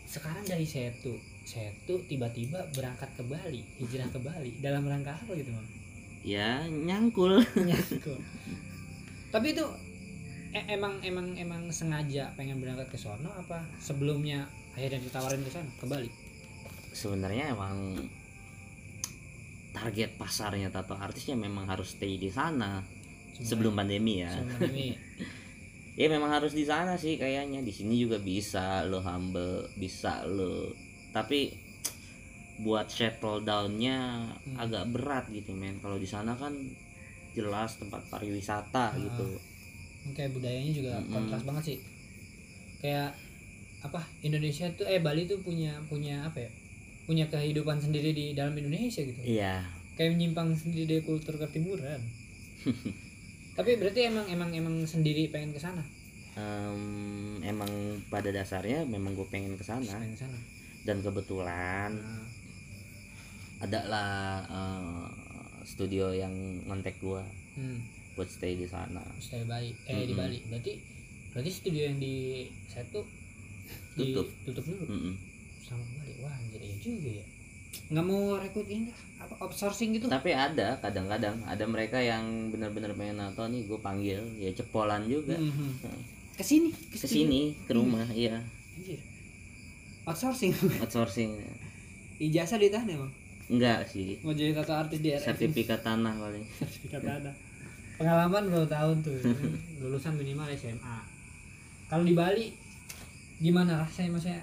[0.03, 5.51] Sekarang dari Setu, Setu tiba-tiba berangkat ke Bali, hijrah ke Bali dalam rangka apa gitu,
[5.51, 5.67] Bang?
[6.21, 8.19] ya nyangkul Nyangkut.
[9.31, 9.63] Tapi itu
[10.51, 14.43] e- emang emang emang sengaja pengen berangkat ke sono apa sebelumnya
[14.77, 16.09] akhirnya ditawarin ke sana ke Bali?
[16.89, 17.97] sebenarnya emang
[19.71, 22.81] target pasarnya tato artisnya memang harus stay di sana
[23.35, 24.87] sebelum pandemi ya Sebelum pandemi.
[25.99, 30.73] ya memang harus di sana sih kayaknya di sini juga bisa lo humble bisa lo
[31.11, 31.53] tapi
[32.59, 34.57] buat settle downnya Hmm.
[34.57, 36.53] agak berat gitu men kalau di sana kan
[37.33, 38.97] jelas tempat pariwisata Ah.
[38.97, 39.37] gitu
[40.09, 41.77] kayak budayanya juga kontras banget sih
[42.79, 43.13] kayak
[43.85, 46.51] apa Indonesia tuh eh Bali tuh punya punya apa ya
[47.07, 49.21] punya kehidupan sendiri di dalam Indonesia gitu.
[49.23, 49.63] Iya.
[49.95, 52.03] Kayak menyimpang sendiri dari kultur ketimuran.
[53.57, 55.81] Tapi berarti emang emang emang sendiri pengen ke sana?
[56.37, 57.71] Em, emang
[58.11, 59.97] pada dasarnya memang gue pengen ke sana.
[60.83, 62.23] Dan kebetulan nah,
[63.63, 64.11] ada lah
[64.45, 65.07] eh,
[65.65, 66.31] studio yang
[66.69, 67.25] ngontek gua
[67.57, 67.77] hmm,
[68.15, 69.01] buat stay di sana.
[69.17, 69.73] Stay Bali.
[69.89, 70.21] Eh di Mm-mm.
[70.21, 70.39] Bali.
[70.47, 70.73] Berarti
[71.33, 73.26] berarti studio yang di saya tuh di-
[73.97, 74.27] Tutup.
[74.43, 75.13] tutup dulu Mm-mm.
[75.59, 77.25] sama Bali wah anjir iya juga ya
[77.87, 83.17] nggak mau rekrut ini apa outsourcing gitu tapi ada kadang-kadang ada mereka yang benar-benar pengen
[83.17, 85.69] nato nih gue panggil ya cepolan juga Mhm.
[86.33, 88.37] ke sini ke sini ke rumah iya
[88.73, 89.01] Anjir.
[90.03, 90.53] Outsourcing.
[90.81, 91.33] outsourcing
[92.17, 93.13] Ijazah ditahan ya, Bang?
[93.47, 95.23] enggak sih Mau jadi tato artis di RF.
[95.25, 97.31] sertifikat tanah paling Sertifikat ada.
[97.95, 99.17] pengalaman berapa tahun tuh
[99.79, 100.97] lulusan minimal SMA
[101.85, 102.51] kalau di Bali
[103.37, 104.11] gimana rasanya?
[104.11, 104.41] Maksudnya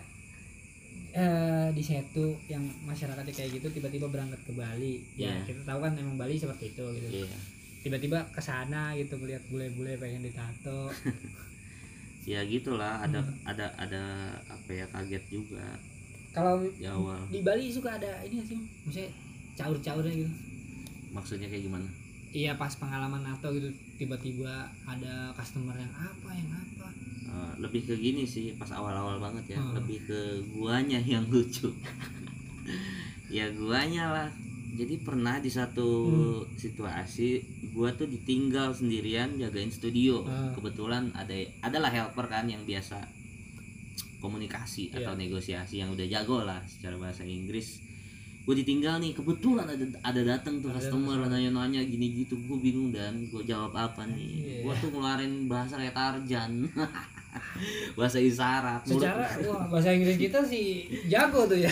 [1.12, 4.98] eh, di Setu yang masyarakatnya kayak gitu tiba-tiba berangkat ke Bali.
[5.14, 5.46] Ya Iya.
[5.46, 7.09] kita tahu kan emang Bali seperti itu gitu.
[7.22, 7.38] Iya.
[7.80, 10.90] Tiba-tiba ke sana gitu melihat bule-bule pengen ditato.
[12.24, 13.04] Ya gitulah.
[13.04, 13.37] Ada Hmm.
[13.44, 14.02] ada ada
[14.48, 15.76] apa ya kaget juga.
[16.33, 17.20] Kalau di awal.
[17.28, 19.12] di Bali suka ada ini sih maksudnya
[19.54, 20.33] caur-caurnya gitu.
[21.12, 21.85] Maksudnya kayak gimana?
[22.33, 24.50] Iya pas pengalaman nato gitu tiba-tiba
[24.83, 26.73] ada customer yang apa yang apa
[27.35, 29.75] Eh, lebih ke gini sih pas awal-awal banget ya Hmm.
[29.75, 31.66] lebih ke guanya yang lucu
[33.29, 34.29] ya guanya lah
[34.73, 36.47] jadi pernah di satu Hmm.
[36.55, 40.55] situasi gua tuh ditinggal sendirian jagain studio Hmm.
[40.55, 43.03] kebetulan ada adalah helper kan yang biasa
[44.20, 45.20] komunikasi atau Iya.
[45.20, 47.83] negosiasi yang udah jago lah secara bahasa Inggris
[48.42, 52.88] gue ditinggal nih kebetulan ada ada datang tuh Ada customer nanya-nanya gini gitu gue bingung
[52.88, 54.61] dan gue jawab apa nih Iya.
[54.62, 56.53] gue tuh ngeluarin bahasa kayak Tarjan
[57.99, 61.70] bahasa isyarat secara wah bahasa Inggris kita sih jago tuh ya.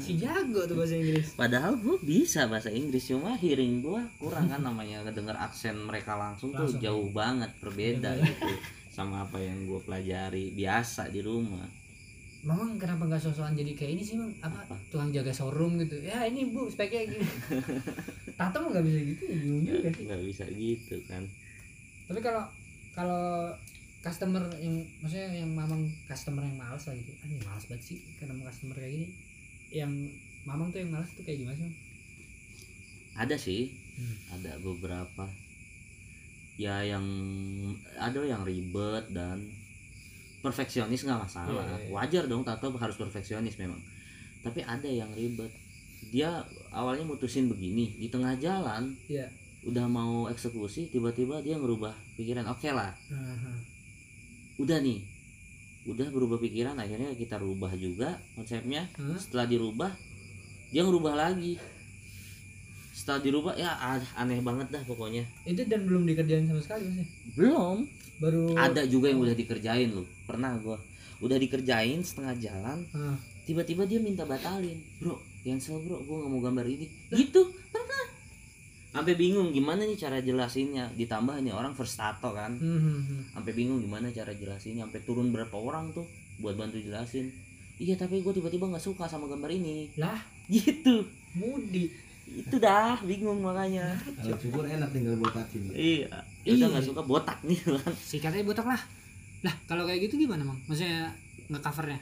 [0.00, 1.36] Si jago tuh bahasa Inggris.
[1.36, 6.50] Padahal gue bisa bahasa Inggris cuma hearing gue kurang kan namanya ngedenger aksen mereka langsung,
[6.50, 6.80] tuh Langsung.
[6.80, 8.50] jauh banget berbeda gitu
[8.90, 11.64] sama apa yang gue pelajari biasa di rumah.
[12.40, 14.76] Mamang kenapa nggak sosokan jadi kayak ini sih mang apa, Apa?
[14.88, 16.00] tukang jaga showroom gitu?
[16.00, 17.26] Ya ini bu speknya gini.
[18.40, 20.04] Tato nggak bisa gitu ya bingung juga sih.
[20.08, 21.22] Nggak bisa gitu kan.
[22.08, 22.42] tapi kalau
[22.90, 23.54] kalau
[24.00, 28.42] customer yang maksudnya yang mamang customer yang malas lah gitu ini malas banget sih ketemu
[28.42, 29.08] customer kayak gini
[29.70, 29.92] yang
[30.42, 31.72] mamang tuh yang malas tuh kayak gimana sih?
[33.12, 33.62] Ada sih,
[33.94, 34.16] Hmm.
[34.32, 35.28] ada beberapa.
[36.56, 37.04] Ya yang
[37.94, 39.44] ada yang ribet dan
[40.40, 41.52] perfeksionis nggak masalah.
[41.52, 41.90] Iya, iya.
[41.92, 43.76] Wajar dong tato harus perfeksionis memang.
[44.40, 45.52] Tapi ada yang ribet.
[46.08, 46.40] Dia
[46.72, 49.28] awalnya mutusin begini di tengah jalan Iya.
[49.60, 53.52] udah mau eksekusi tiba-tiba dia ngerubah pikiran oke lah Aha.
[54.60, 55.00] Udah nih.
[55.88, 58.84] Udah berubah pikiran akhirnya kita rubah juga konsepnya.
[59.00, 59.16] Hah?
[59.16, 59.90] setelah dirubah
[60.70, 61.56] dia ngerubah lagi.
[62.92, 63.72] Setelah dirubah ya
[64.14, 65.24] aneh banget dah pokoknya.
[65.48, 67.76] Itu dan belum dikerjain sama sekali maksudnya belum.
[68.20, 70.04] Baru ada juga yang udah dikerjain loh.
[70.28, 70.76] Pernah gua.
[71.24, 73.16] Udah dikerjain setengah jalan Ah.
[73.48, 74.76] tiba-tiba dia minta batalin.
[75.00, 76.86] Bro cancel bro gua nggak mau gambar ini.
[77.08, 77.40] Gitu
[77.72, 78.04] pernah
[78.90, 80.90] sampai bingung gimana nih cara jelasinnya.
[80.94, 82.58] Ditambah ini orang first tato kan.
[82.58, 83.22] Hmm, hmm, hmm.
[83.38, 84.86] sampai bingung gimana cara jelasinnya.
[84.86, 86.06] Sampai turun berapa orang tuh
[86.42, 87.30] buat bantu jelasin.
[87.80, 89.88] Iya tapi gue tiba-tiba nggak suka sama gambar ini.
[89.96, 90.18] Lah?
[90.50, 91.06] Gitu.
[91.38, 91.86] Mudi.
[92.30, 93.94] Itu dah bingung makanya.
[94.18, 95.70] Kalau cukur enak tinggal botakin.
[95.74, 96.10] iya.
[96.46, 96.56] Iya.
[96.56, 97.94] udah nggak suka botak nih kan?
[97.94, 98.82] Sikatnya botak lah.
[99.46, 100.58] Lah kalau kayak gitu gimana mang?
[100.66, 101.10] Maksudnya
[101.50, 101.98] nge covernya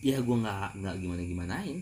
[0.00, 1.78] ya gue nggak nggak gimana gimanain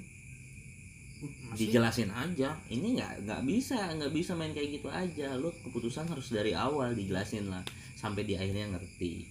[1.52, 6.28] dijelasin aja ini nggak nggak bisa nggak bisa main kayak gitu aja lo keputusan harus
[6.28, 7.62] dari awal dijelasin lah
[7.94, 9.26] sampai di akhirnya ngerti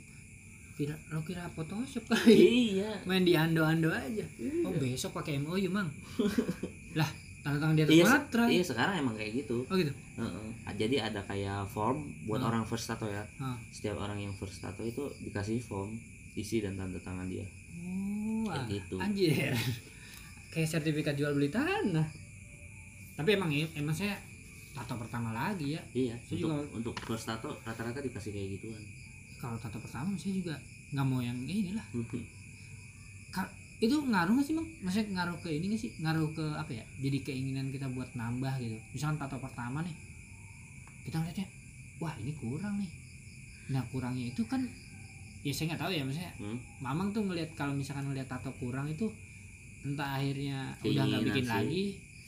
[0.74, 2.36] kira lo kira Photoshop kali
[2.76, 4.26] iya main di ando ando aja
[4.62, 5.90] oh besok pakai MOU mang
[7.00, 7.10] lah
[7.42, 10.50] tanda tangan di atas iya, materai iya sekarang emang kayak gitu oh gitu Heeh.
[10.78, 12.50] Jadi ada kayak form buat Hmm.
[12.50, 13.22] orang first tato ya.
[13.38, 13.54] Ah.
[13.70, 15.94] Setiap orang yang first tato itu dikasih form
[16.34, 17.46] isi dan tanda tangan dia.
[17.78, 18.96] oh Kayak ah, gitu.
[18.98, 19.54] anjir
[20.58, 22.10] kayak sertifikat jual beli tanah.
[23.14, 24.18] Tapi emang iya emang saya
[24.74, 25.82] tato pertama lagi ya.
[25.92, 26.18] Iya.
[26.20, 28.82] Saya Untuk juga- untuk first tato rata-rata dikasih kayak gituan.
[29.38, 30.58] kalau tato pertama saya juga
[30.90, 31.86] nggak mau yang ini lah
[33.30, 34.66] Ka- itu ngaruh nggak sih mang?
[34.82, 35.92] Maksudnya ngaruh ke ini nggak sih?
[35.96, 36.82] Ngaruh ke apa ya?
[36.98, 38.74] Jadi keinginan kita buat nambah gitu.
[38.92, 39.94] Misalkan tato pertama nih
[41.06, 41.46] kita ngeliatnya
[41.98, 42.90] wah ini kurang nih.
[43.70, 44.66] Nah kurangnya itu kan
[45.40, 46.58] ya saya nggak tahu ya maksudnya Hmm.
[46.80, 49.06] mamang tuh ngelihat kalau misalkan ngelihat tato kurang itu
[49.88, 51.54] entah akhirnya udah nggak bikin sih.
[51.54, 51.86] lagi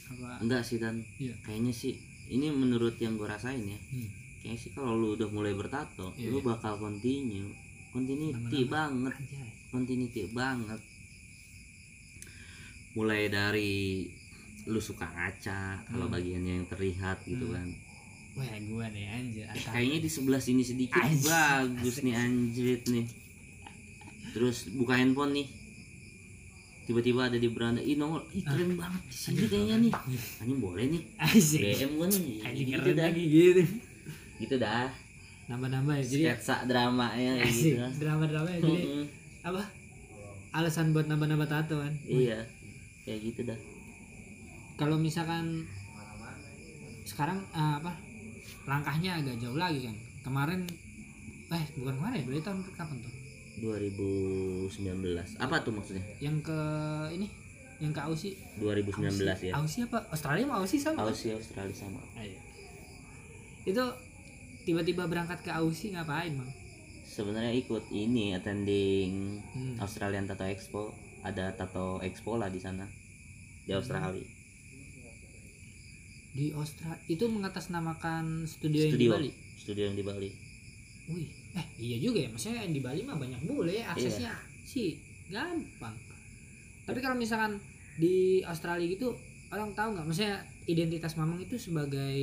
[0.10, 1.34] apa Enggak sih dan Iya.
[1.41, 1.93] kayaknya sih
[2.30, 3.78] ini menurut yang gue rasain ya.
[3.89, 4.08] Hmm.
[4.39, 6.48] Kayaknya sih kalau lu udah mulai bertato, Iya, lu iya.
[6.48, 7.52] bakal continue.
[7.89, 8.69] Continuity Nambah-nambah.
[8.69, 10.82] banget, anjay continuity banget.
[12.91, 14.06] Mulai dari
[14.65, 16.13] lu suka ngaca kalau Hmm.
[16.13, 17.56] bagiannya yang terlihat gitu Hmm.
[17.56, 17.69] kan
[18.32, 21.26] wah gua nih anjir Eh, kayaknya di sebelah sini sedikit Anjir.
[21.26, 23.06] bagus nih anjrit nih
[24.30, 25.48] terus buka handphone nih
[26.89, 27.78] tiba-tiba ada di beranda.
[27.86, 28.25] Ih nongol.
[28.34, 29.02] Ih keren banget.
[29.06, 29.93] Di sini kayaknya nih.
[30.41, 31.04] Anjing boleh nih.
[31.21, 31.62] Asik.
[31.62, 32.41] DM gua nih.
[32.41, 33.06] Anjing gitu keren dah.
[33.06, 33.62] lagi gitu
[34.39, 34.89] gitu dah.
[35.52, 37.78] Nambah-nambah ya jadi sketsa dramanya kayak asik.
[37.78, 38.82] gitu drama-drama ya jadi
[39.45, 39.63] apa?
[40.49, 41.93] Alasan buat nambah-nambah tato kan?
[42.10, 42.41] Iya.
[43.06, 43.60] Kayak gitu dah.
[44.82, 45.69] Kalau misalkan
[47.06, 47.93] sekarang eh, apa?
[48.65, 49.95] Langkahnya agak jauh lagi kan?
[50.25, 50.65] Kemarin
[51.49, 53.13] eh bukan kemarin ya berarti tahun kapan tuh
[53.60, 54.72] 2019
[55.39, 56.04] apa tuh maksudnya?
[56.24, 56.60] Yang ke
[57.13, 57.28] ini?
[57.80, 58.36] Yang ke Aussie?
[58.60, 59.54] 2019 ya.
[59.56, 60.04] Aussie apa?
[60.12, 60.98] Australia sama Aussie sama?
[61.00, 61.06] Kan?
[61.12, 62.00] Aussie Australia sama.
[62.15, 62.39] Ah, iya.
[63.67, 63.84] itu
[64.65, 66.52] tiba-tiba berangkat ke Aussie ngapain bang
[67.10, 69.76] sebenarnya ikut ini attending Hmm.
[69.82, 70.84] Australian Tattoo Expo.
[71.19, 72.88] Ada tato expo lah di sana
[73.67, 74.24] di Australia.
[76.32, 79.12] Di Australia itu mengatasnamakan studio, yang di studio.
[79.19, 79.32] Bali?
[79.60, 80.30] Studio yang di Bali.
[81.12, 84.64] Wih, eh iya juga ya, maksudnya di Bali mah banyak bule ya, aksesnya Iya.
[84.64, 84.90] sih
[85.28, 85.96] gampang.
[86.84, 87.58] Tapi kalau misalkan
[87.96, 89.14] di Australia gitu,
[89.50, 92.18] orang tahu nggak, maksudnya identitas Mamang itu sebagai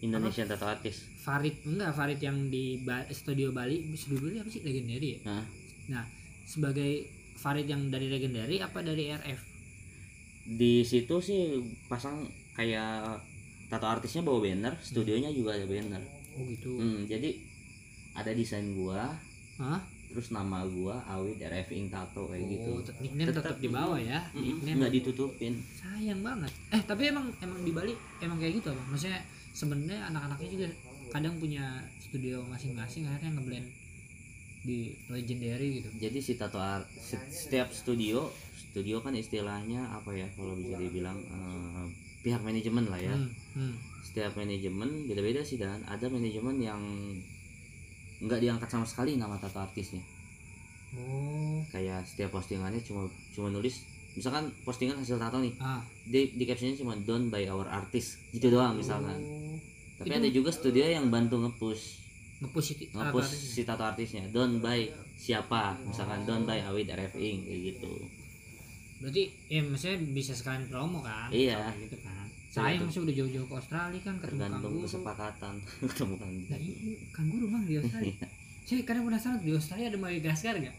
[0.00, 4.60] Indonesian Tattoo Artist Farid, enggak Farid yang di Ba- studio Bali, studio Bali apa sih
[4.60, 5.18] legendary ya?
[5.26, 5.44] Hah?
[5.88, 6.04] Nah,
[6.44, 9.40] sebagai Farid yang dari legendary apa dari RF?
[10.46, 11.56] di situ sih
[11.88, 12.20] pasang
[12.52, 13.16] kayak
[13.66, 16.04] tato artisnya bawa banner studionya juga ada banner
[16.36, 16.76] Oh gitu.
[16.76, 17.32] hmm, jadi
[18.14, 19.12] ada desain gua.
[19.58, 19.82] Hah?
[20.14, 22.70] terus nama gua Awid RF Ink Tato kayak gitu.
[22.70, 24.22] Oh, tet- nickname tetap, di bawah ya.
[24.30, 24.78] Mm-mm, Nickname.
[24.78, 25.58] nggak ditutupin.
[25.74, 26.54] Sayang banget.
[26.70, 27.90] Eh tapi emang emang di Bali
[28.22, 28.82] emang kayak gitu apa?
[28.94, 29.18] Maksudnya
[29.50, 30.66] sebenarnya anak-anaknya juga
[31.10, 33.66] kadang punya studio masing-masing akhirnya ngeblend
[34.62, 35.90] di legendary gitu.
[35.98, 36.86] Jadi si tato art
[37.34, 41.86] setiap studio studio kan istilahnya apa ya kalau bisa dibilang eh,
[42.22, 43.18] pihak manajemen lah ya.
[43.18, 43.74] Hmm, hmm.
[44.06, 45.82] setiap manajemen beda-beda sih dan.
[45.90, 46.78] Ada manajemen yang
[48.24, 50.00] nggak diangkat sama sekali nama tato artisnya.
[50.96, 51.60] Oh.
[51.68, 53.82] Kayak setiap postingannya cuma cuma nulis
[54.14, 55.82] misalkan postingan hasil tato nih ah.
[56.06, 59.18] di, di captionnya cuma done by our artist gitu doang misalkan.
[59.18, 59.58] Oh.
[59.98, 61.84] tapi Itu- ada juga studio yang bantu nge-push.
[62.42, 64.26] Ngepush itu nge-push si tato artisnya.
[64.30, 67.92] Done by siapa misalkan done by Awid RF Ink kayak gitu.
[69.02, 71.28] Berarti ya maksudnya bisa sekalian promo kan?
[71.28, 71.74] Iya.
[71.76, 72.13] Gitu kan
[72.54, 75.54] sayang masih udah jauh-jauh ke Australia kan ketemu tergantung kanguru kesepakatan
[75.90, 78.14] ketemu kan Nah, iya, kanguru bang di Australia.
[78.62, 80.76] Saya kadang penasaran di Australia ada Madagaskar nggak?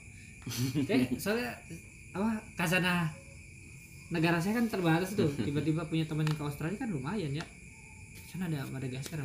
[1.23, 1.51] Soalnya
[2.11, 3.11] apa kasana
[4.07, 5.27] negara saya kan terbatas tuh.
[5.45, 7.45] Tiba-tiba punya teman yang ke Australia kan lumayan ya.
[8.25, 9.19] Sana ada Madagaskar.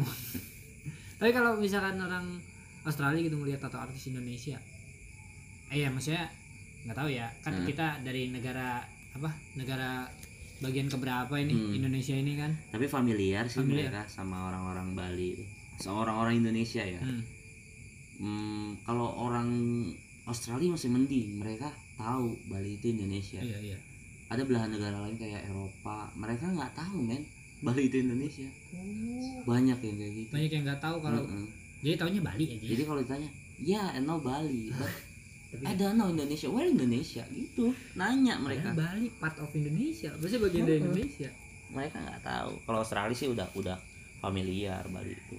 [1.16, 2.40] Tapi kalau misalkan orang
[2.80, 4.56] Australia gitu ngelihat tato artis Indonesia,
[5.68, 6.26] eh ya maksudnya
[6.82, 7.28] nggak tahu ya.
[7.40, 7.64] Kan Hmm.
[7.64, 8.80] kita dari negara
[9.12, 9.28] apa?
[9.54, 10.08] Negara
[10.60, 11.72] bagian keberapa ini Hmm.
[11.74, 12.52] Indonesia ini kan?
[12.68, 13.88] tapi familiar sih Familiar.
[13.88, 15.44] mereka sama orang-orang Bali itu
[15.76, 17.22] sama orang-orang Indonesia ya Hmm.
[18.16, 19.48] Hmm, kalau orang
[20.22, 23.78] Australia masih mending mereka tahu Bali itu Indonesia Iya iya.
[24.28, 27.24] ada belahan negara lain kayak Eropa mereka nggak tahu men
[27.58, 29.40] Bali itu Indonesia Oh.
[29.46, 31.44] banyak yang kayak gitu Banyak yang nggak tahu kalau Mm-mm.
[31.80, 32.60] Jadi taunya Bali aja.
[32.66, 34.92] jadi kalau ditanya ya I know Bali but
[35.50, 40.10] Tapi I don't know Indonesia where Indonesia gitu nanya mereka Bali part of Indonesia.
[40.12, 40.86] Maksudnya bagian dari Heeh.
[40.86, 41.30] Indonesia.
[41.70, 43.78] mereka nggak tahu kalau Australia sih udah udah
[44.18, 45.38] familiar Bali itu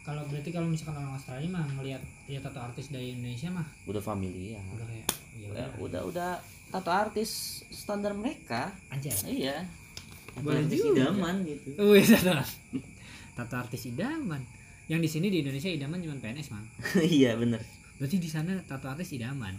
[0.00, 4.00] Kalau berarti kalau misalkan orang Australia mah ngelihat lihat tato artis dari Indonesia mah udah
[4.00, 6.00] familiar udah kayak ya udah udah.
[6.04, 6.32] udah,
[6.70, 7.30] tato artis
[7.66, 9.08] standar mereka Aja.
[9.26, 9.64] iya
[10.26, 11.08] tato Boleh artis juga.
[11.08, 12.32] idaman gitu Wih, tato.
[13.34, 14.40] tato artis idaman.
[14.84, 16.66] Yang di sini di Indonesia idaman cuma PNS, Mang.
[17.00, 17.60] iya bener
[17.96, 19.54] Berarti di sana tato artis idaman.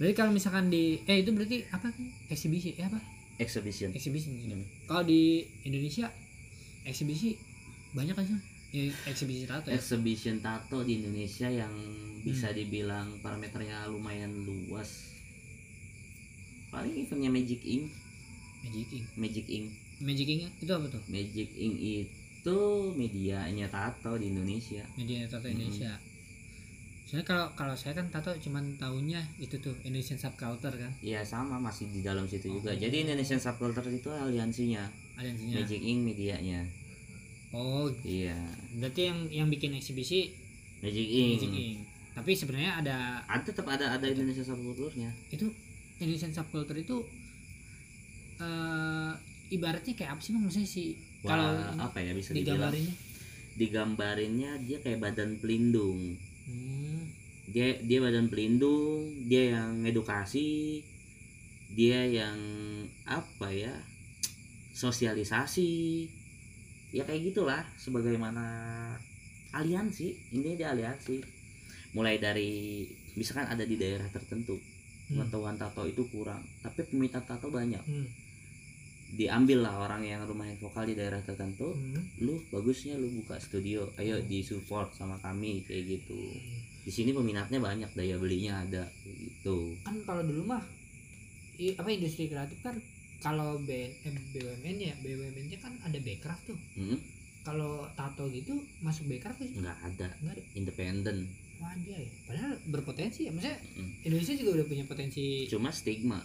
[0.00, 1.92] Berarti kalau misalkan di eh itu berarti apa?
[2.26, 2.98] Eksibisi eh apa?
[3.36, 4.28] exhibition Eksibisi.
[4.30, 4.62] Hmm.
[4.86, 6.06] Kalau di Indonesia
[6.82, 7.34] eksibisi
[7.92, 8.38] banyak kan sih?
[8.72, 9.76] Ya, eksibisi tato ya.
[9.76, 11.72] exhibition tato di Indonesia yang
[12.22, 12.56] bisa Hmm.
[12.56, 15.12] dibilang parameternya lumayan luas
[16.72, 17.84] paling eventnya Magic Ink
[18.64, 19.06] Magic Ink.
[19.18, 19.66] Magic Ink
[20.00, 21.02] Magic Ink itu apa tuh?
[21.10, 22.58] Magic Ink itu
[22.96, 25.46] medianya tato di Indonesia media tato.
[25.46, 25.92] Indonesia.
[27.12, 31.60] Soalnya kalau kalau saya kan tato cuman tahunya itu tuh Indonesian subculture kan, ya sama
[31.60, 32.72] masih di dalam situ juga.
[32.72, 32.80] Oh.
[32.80, 34.88] jadi Indonesian Subculture itu aliansinya.
[35.20, 35.60] Aliansinya.
[35.60, 36.64] Magic Ink medianya.
[37.52, 38.32] Oh, iya.
[38.80, 40.32] Berarti yang yang bikin eksibisi?
[40.80, 41.76] Magic Ink, Magic Ink.
[42.16, 42.96] Tapi sebenarnya ada
[43.28, 45.52] ada tetap ada ada Indonesian Subculture-nya itu
[46.00, 46.96] Indonesian subculture itu
[48.40, 49.12] eh
[49.52, 50.48] ibaratnya kayak apa sih bang?
[50.48, 52.96] Maksudnya si kalau apa ya bisa digambarinnya?
[53.52, 56.16] digambarinnya dia kayak badan pelindung
[56.48, 57.10] Hmm,
[57.50, 60.82] dia dia badan pelindung dia yang edukasi
[61.72, 62.36] dia yang
[63.08, 63.72] apa ya
[64.76, 66.04] sosialisasi.
[66.92, 68.44] Ya kayak gitulah sebagaimana
[69.56, 71.24] aliansi ini dia aliansi.
[71.96, 72.84] Mulai dari
[73.16, 77.80] misalkan ada di daerah tertentu hmm, pengetahuan tato itu kurang tapi peminat tato banyak.
[77.84, 78.08] Hmm,
[79.12, 82.20] diambil lah orang yang lumayan vokal di daerah tertentu hmm.
[82.20, 86.16] lu bagusnya lu buka studio ayo disupport sama kami kayak gitu
[86.80, 90.64] di sini peminatnya banyak daya belinya ada gitu Kan kalau dulu mah
[91.56, 92.74] i- apa industri kreatif kan
[93.18, 93.92] kalau B, eh,
[94.32, 96.58] BUMN ya BUMN-nya kan ada Backcraft tuh.
[96.74, 96.98] Hmm,
[97.40, 98.50] Kalau tato gitu
[98.80, 99.50] masuk Backcraft sih?
[99.54, 100.42] nggak ada Enggak ada.
[100.54, 101.16] independen
[101.56, 102.10] Wajar ya.
[102.26, 103.30] Padahal berpotensi ya.
[103.30, 103.90] Maksudnya Mm.
[104.02, 105.46] Indonesia juga udah punya potensi.
[105.46, 106.18] cuma stigma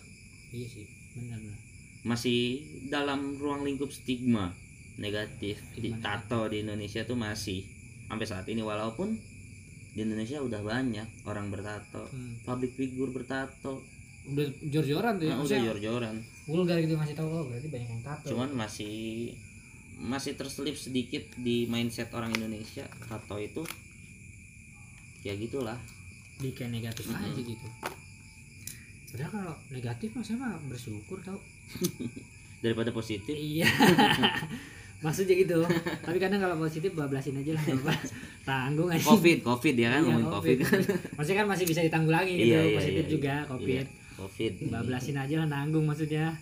[0.50, 1.60] Iya sih, benar benar.
[2.08, 4.56] Masih dalam ruang lingkup stigma
[4.96, 5.60] negatif.
[5.76, 7.68] Di tato di Indonesia tuh masih
[8.08, 9.12] sampai saat ini walaupun
[9.92, 12.40] di Indonesia udah banyak orang bertato Hmm.
[12.48, 13.84] public figure bertato.
[14.28, 16.16] Udah jor-joran tuh ya nah, udah jor-joran.
[16.48, 18.28] vulgar gitu masih tahu oh berarti banyak yang tato.
[18.32, 19.32] Cuman masih
[19.98, 23.64] masih terselip sedikit di mindset orang Indonesia tato itu
[25.22, 25.76] ya gitulah.
[26.38, 27.24] Di kayak negatif Mm-mm.
[27.24, 27.68] aja gitu.
[29.10, 31.40] Padahal kalau negatif mah saya mah bersyukur tau
[32.64, 33.34] daripada positif.
[33.34, 33.68] Iya.
[35.06, 35.62] Maksudnya gitu.
[36.02, 37.94] Tapi kadang kalau positif bablasin aja lah
[38.42, 39.06] tanggung aja.
[39.06, 40.80] Covid covid ya kan Iya, ngomongin covid, kan
[41.22, 43.46] maksudnya kan masih bisa ditanggulangi gitu Iya, iya, positif iya, juga iya.
[43.46, 43.86] covid.
[44.18, 44.54] Covid.
[44.74, 46.34] Bablasin aja lah nanggung maksudnya.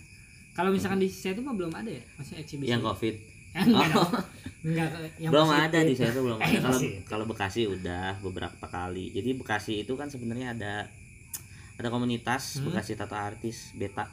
[0.56, 2.68] Kalau misalkan di saya itu mah belum ada ya maksudnya eksibisi.
[2.72, 3.14] Yang covid.
[3.56, 3.92] Enggak.
[3.92, 4.10] Oh.
[4.64, 5.66] enggak yang belum positif.
[5.68, 6.58] ada di saya tuh belum Eh, ada.
[6.64, 9.12] Kalau kalau Bekasi udah beberapa kali.
[9.12, 10.74] Jadi Bekasi itu kan sebenarnya ada
[11.76, 12.72] ada komunitas Hmm.
[12.72, 14.08] Bekasi Tato Artis Beta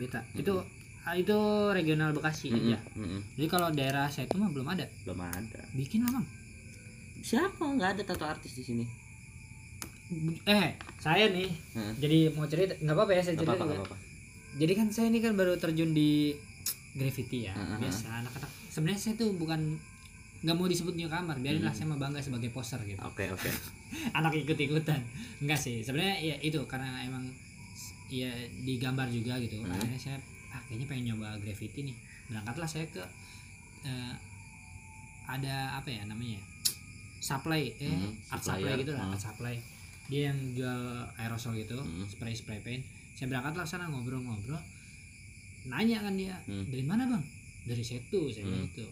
[0.00, 0.24] beta.
[0.32, 0.64] Itu
[1.00, 1.36] ah, itu
[1.70, 3.20] regional Bekasi Mm-mm, aja mm-mm.
[3.34, 4.84] jadi kalau daerah saya itu mah belum ada.
[5.02, 5.60] Belum ada.
[5.72, 6.26] Bikin lah bang
[7.20, 7.60] siapa?
[7.60, 8.84] Nggak ada tato artis di sini.
[10.44, 11.46] Eh saya nih.
[11.46, 11.92] Heeh.
[11.96, 13.64] jadi mau cerita nggak apa-apa ya saya cerita juga.
[13.64, 13.96] nggak apa-apa.
[14.50, 16.34] Jadi kan saya ini kan baru terjun di
[16.92, 17.54] graffiti ya.
[17.54, 17.78] Heeh.
[17.78, 18.50] biasa anak-anak.
[18.68, 19.78] Sebenarnya saya tuh bukan
[20.40, 21.78] nggak mau disebut newcomer biarinlah Hmm.
[21.78, 22.98] saya mah bangga sebagai poser gitu.
[23.00, 23.46] Oke oke.
[24.18, 24.98] Anak ikut-ikutan.
[25.38, 25.80] Enggak sih.
[25.80, 26.58] Sebenarnya ya itu.
[26.66, 27.28] Karena emang
[28.10, 28.30] ya
[28.60, 29.70] digambar juga gitu Hmm.
[29.70, 30.18] akhirnya saya
[30.50, 31.96] ah, kayaknya pengen nyoba graffiti nih
[32.26, 33.02] berangkatlah saya ke
[33.82, 34.14] eh,
[35.24, 36.42] ada apa ya namanya
[37.22, 39.14] supply eh Hmm, art supply gitu lah Hmm.
[39.14, 39.54] art supply
[40.10, 40.82] dia yang jual
[41.16, 42.02] aerosol gitu Hmm.
[42.04, 42.82] spray spray paint
[43.14, 44.58] saya berangkat lah sana ngobrol-ngobrol
[45.64, 46.66] nanya kan dia Hmm.
[46.66, 47.22] dari mana bang
[47.62, 48.66] dari Setu saya Hmm.
[48.66, 48.86] itu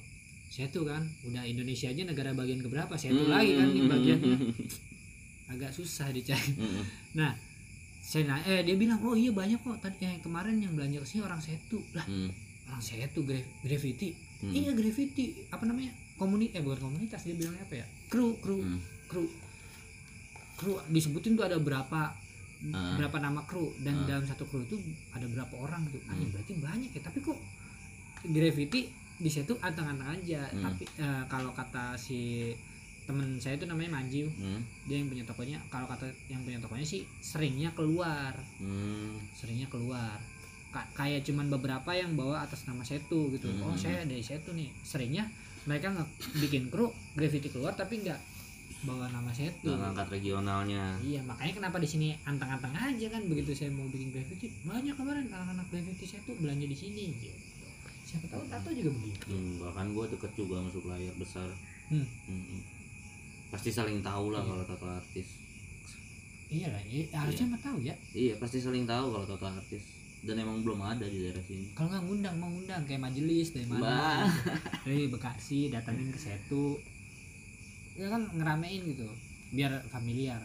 [0.49, 3.33] Setu kan udah Indonesia aja negara bagian keberapa Setu Hmm.
[3.33, 4.37] lagi kan ini bagiannya
[5.53, 6.85] agak susah dicari Mm-mm.
[7.15, 7.33] nah
[8.09, 11.07] saya nanya, eh dia bilang oh iya banyak kok tadi yang kemarin yang belanja ke
[11.07, 12.33] sini orang Setu lah Mm.
[12.67, 14.53] orang Setu gra graffiti Mm.
[14.55, 18.81] iya graffiti apa namanya komunitas eh bukan komunitas dia bilangnya apa ya kru kru Mm.
[19.07, 19.25] kru
[20.57, 22.17] kru disebutin tuh ada berapa
[22.69, 22.97] Ah.
[22.97, 24.07] berapa nama kru dan Ah.
[24.09, 24.81] dalam satu kru itu
[25.13, 26.33] ada berapa orang tuh ah, ya Hmm.
[26.33, 27.39] berarti banyak ya tapi kok
[28.25, 30.65] graffiti di situ anteng-anteng aja Hmm.
[30.65, 32.51] tapi eh, kalau kata si
[33.09, 34.61] temen saya itu namanya Manjiu Mm.
[34.85, 38.37] dia yang punya tokonya kalau kata yang punya tokonya sih seringnya keluar.
[38.59, 39.17] Mm.
[39.33, 40.21] seringnya keluar.
[40.69, 43.49] Ka- kayak cuman beberapa yang bawa atas nama Setu gitu.
[43.49, 43.65] Hmm.
[43.65, 44.69] oh saya dari Setu nih.
[44.79, 45.25] Seringnya
[45.65, 46.05] mereka nge
[46.39, 48.21] bikin kru graffiti keluar tapi nggak
[48.79, 51.01] bawa nama Setu Nggak ngangkat regionalnya.
[51.01, 54.53] Iya makanya kenapa di sini anteng-anteng aja kan begitu saya mau bikin graffiti.
[54.63, 57.41] Banyak kemarin anak-anak graffiti Setu belanja di sini gitu.
[58.05, 59.25] Siapa tahu tato juga begitu.
[59.27, 61.49] Hmm, bahkan gua deket juga masuk layar besar.
[61.89, 62.05] Hmm.
[62.27, 62.61] Mm-mm.
[63.49, 64.49] Pasti saling tahu lah Iya.
[64.49, 65.29] kalau tato artis.
[66.49, 67.95] Iya lah iya, harusnya mah tahu ya.
[68.13, 69.85] Iya pasti saling tahu kalau tato artis.
[70.19, 71.71] Dan emang belum ada di daerah sini.
[71.73, 74.27] Kalau nggak ngundang mau ngundang kayak majelis dari mana?
[74.27, 74.51] Gitu.
[74.89, 76.75] dari Bekasi datangin ke Setu.
[77.95, 79.07] Ya kan ngeramein gitu
[79.51, 80.43] biar familiar.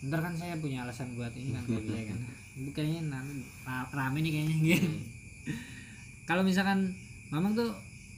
[0.00, 2.18] Ntar kan saya punya alasan buat ini kan kayak bilang kan.
[3.68, 4.88] Ra- rame nih kayaknya gitu.
[4.90, 5.02] Hmm.
[6.24, 6.92] kalau misalkan
[7.30, 7.72] mamang tuh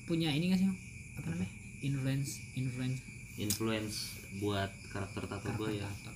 [0.05, 0.69] punya ini gak sih
[1.17, 1.53] apa namanya?
[1.81, 2.99] Influence influence
[3.43, 3.97] influence
[4.39, 5.87] buat karakter tato gue ya.
[5.87, 6.13] Tato.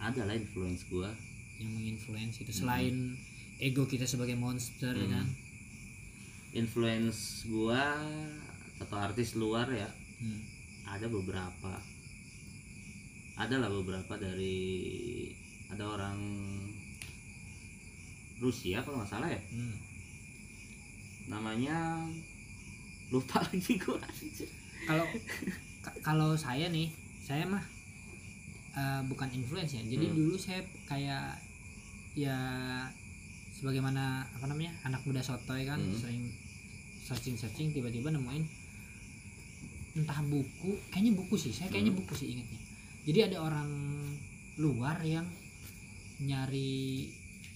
[0.00, 1.10] Ada lah influence gua.
[1.58, 3.18] Yang menginfluence itu selain
[3.58, 5.10] ego kita sebagai monster Hmm.
[5.10, 5.26] kan?
[6.52, 7.98] Influence gua
[8.76, 10.40] tato artis luar ya Hmm.
[10.88, 11.74] ada beberapa.
[13.34, 15.30] Ada lah beberapa dari
[15.68, 16.18] ada orang
[18.38, 19.42] Rusia kalau nggak salah ya.
[19.50, 19.76] Hmm.
[21.28, 22.08] namanya
[23.10, 24.00] lupa lagi gua
[24.88, 25.04] kalau
[25.78, 26.88] ka- kalau saya nih
[27.20, 27.60] saya mah
[28.72, 30.16] eh, bukan influence ya jadi Hmm.
[30.16, 31.36] dulu saya kayak
[32.14, 32.38] ya
[33.52, 35.92] sebagaimana apa namanya anak muda sotoy kan Hmm.
[35.92, 36.24] sering
[36.98, 38.44] searching searching tiba-tiba nemuin
[39.94, 42.00] entah buku kayaknya buku sih saya kayaknya Hmm.
[42.00, 42.60] buku sih ingetnya
[43.02, 43.70] jadi ada orang
[44.56, 45.26] luar yang
[46.18, 47.06] nyari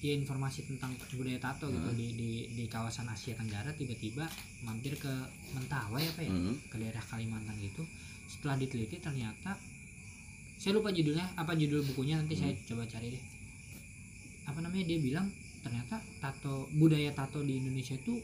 [0.03, 1.95] ya informasi tentang budaya tato gitu Hmm.
[1.95, 4.27] di, di di kawasan Asia Tenggara tiba-tiba
[4.61, 5.13] mampir ke
[5.53, 6.59] Mentawai apa ya Hmm.
[6.67, 7.87] ke daerah Kalimantan gitu
[8.27, 9.55] setelah diteliti ternyata
[10.57, 12.67] saya lupa judulnya apa judul bukunya nanti saya Hmm.
[12.67, 13.23] coba cari deh
[14.43, 15.31] apa namanya dia bilang
[15.63, 18.19] ternyata tato budaya tato di Indonesia itu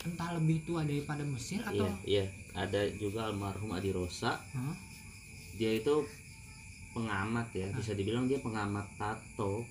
[0.00, 2.26] entah lebih tua daripada Mesir atau iya iya
[2.56, 4.76] ada juga almarhum Adi Rosa Hah?
[5.54, 6.00] dia itu
[6.90, 7.76] pengamat ya Ah.
[7.76, 9.68] bisa dibilang dia pengamat tato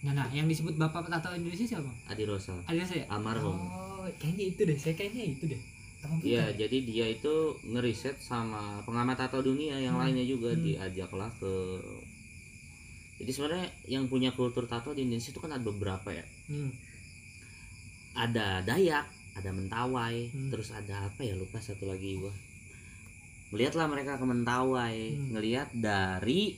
[0.00, 4.44] nah, nah yang disebut bapak tato Indonesia siapa Adi Rosa ada saya almarhum oh kayaknya
[4.50, 5.62] itu deh saya kayaknya itu deh
[6.22, 6.62] Iya, ya?
[6.64, 7.34] jadi dia itu
[7.66, 10.06] ngeriset sama pengamat tato dunia yang Hmm.
[10.06, 10.62] lainnya juga Hmm.
[10.62, 11.52] diajaklah ke
[13.18, 16.70] jadi sebenarnya yang punya kultur tato di Indonesia itu kan ada beberapa ya Hmm.
[18.14, 20.50] ada Dayak ada Mentawai Hmm.
[20.50, 22.30] terus ada apa ya lupa satu lagi gua
[23.50, 25.34] melihatlah mereka ke Mentawai Hmm.
[25.34, 26.54] ngelihat dari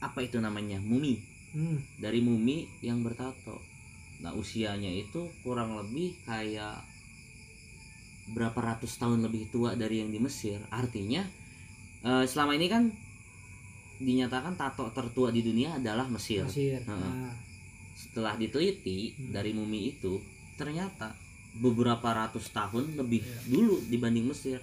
[0.00, 1.20] apa itu namanya mumi
[1.52, 1.76] Hmm.
[1.96, 3.60] dari mumi yang bertato
[4.18, 6.80] nah usianya itu kurang lebih kayak
[8.28, 11.26] berapa ratus tahun lebih tua dari yang di Mesir artinya
[12.00, 12.88] eh, selama ini kan
[13.98, 16.82] dinyatakan tato tertua di dunia adalah Mesir Mesir.
[16.82, 17.30] Nah,
[17.92, 19.30] setelah diteliti Hmm.
[19.30, 20.18] dari mumi itu
[20.54, 21.14] ternyata
[21.54, 23.38] beberapa ratus tahun lebih Iya.
[23.52, 24.58] dulu dibanding Mesir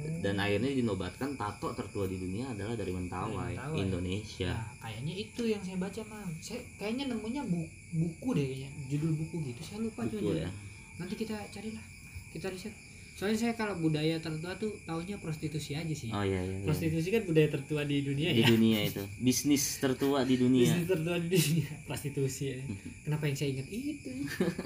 [0.00, 0.20] Hmm.
[0.20, 3.78] dan akhirnya dinobatkan tato tertua di dunia adalah dari Mentawai, Mentawai.
[3.78, 6.30] Indonesia Nah, kayaknya itu yang saya baca mang.
[6.38, 9.60] Saya kayaknya nemunya bu- buku deh kayaknya, judul buku gitu.
[9.62, 10.50] Saya lupa Buku ya.
[10.96, 11.84] Nanti kita carilah,
[12.30, 12.74] kita riset.
[13.14, 16.06] Soalnya saya kalau budaya tertua tuh taunya prostitusi aja sih.
[16.08, 16.62] oh iya iya, iya.
[16.62, 18.48] Prostitusi kan budaya tertua di dunia di ya.
[18.48, 22.44] dunia itu bisnis tertua di dunia Bisnis tertua di dunia, prostitusi.
[22.48, 22.62] ya.
[23.02, 24.10] Kenapa yang saya ingat itu?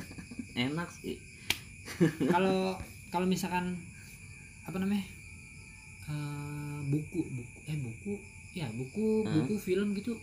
[0.68, 1.16] enak sih
[2.22, 2.76] Kalau
[3.08, 3.76] kalau misalkan
[4.62, 5.04] apa namanya?
[6.08, 8.12] Eh, buku, buku eh buku
[8.52, 9.32] ya buku Hmm.
[9.34, 10.14] buku film gitu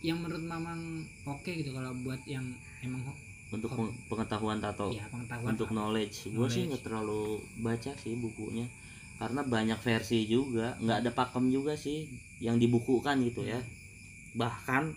[0.00, 0.80] yang menurut mamang
[1.28, 2.44] oke gitu kalau buat yang
[2.80, 3.04] emang
[3.50, 6.68] untuk peng- pengetahuan tato ya pengetahuan untuk knowledge gue sih Knowledge.
[6.70, 7.22] nggak terlalu
[7.60, 8.64] baca sih bukunya
[9.20, 12.08] karena banyak versi juga nggak ada pakem juga sih
[12.40, 13.60] yang dibukukan gitu ya
[14.32, 14.96] bahkan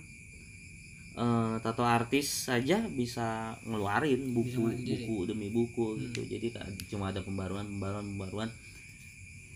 [1.13, 5.03] eh, tato artis saja bisa ngeluarin buku sendiri.
[5.05, 6.01] buku demi buku Hmm.
[6.09, 6.47] gitu jadi
[6.89, 8.49] cuma ada pembaruan pembaruan pembaruan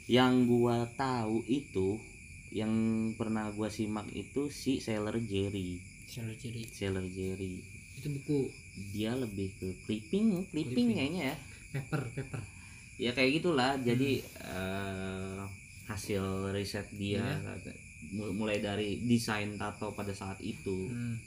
[0.08, 2.00] yang gua tahu itu
[2.50, 2.72] yang
[3.14, 5.78] pernah gua simak itu si Sailor Jerry.
[6.08, 6.64] Sailor Jerry.
[6.66, 7.60] Sailor Jerry.
[7.94, 8.48] Itu buku.
[8.90, 10.88] Dia lebih ke clipping clipping Clipping.
[10.94, 11.38] kayaknya ya.
[11.74, 12.42] Paper paper
[12.98, 13.76] ya kayak gitulah.
[13.78, 15.40] Jadi eh,
[15.86, 17.56] hasil riset dia Iya.
[18.10, 20.88] mul- mulai dari desain tato pada saat itu.
[20.88, 21.20] Hmm.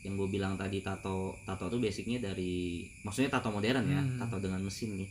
[0.00, 4.16] yang gue bilang tadi tato tato itu basicnya dari maksudnya tato modern ya Hmm.
[4.16, 5.04] tato dengan mesin nih.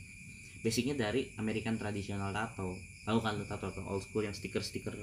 [0.60, 2.74] Basicnya dari American traditional tato
[3.10, 4.94] tahu kan tato tato old school yang stiker stiker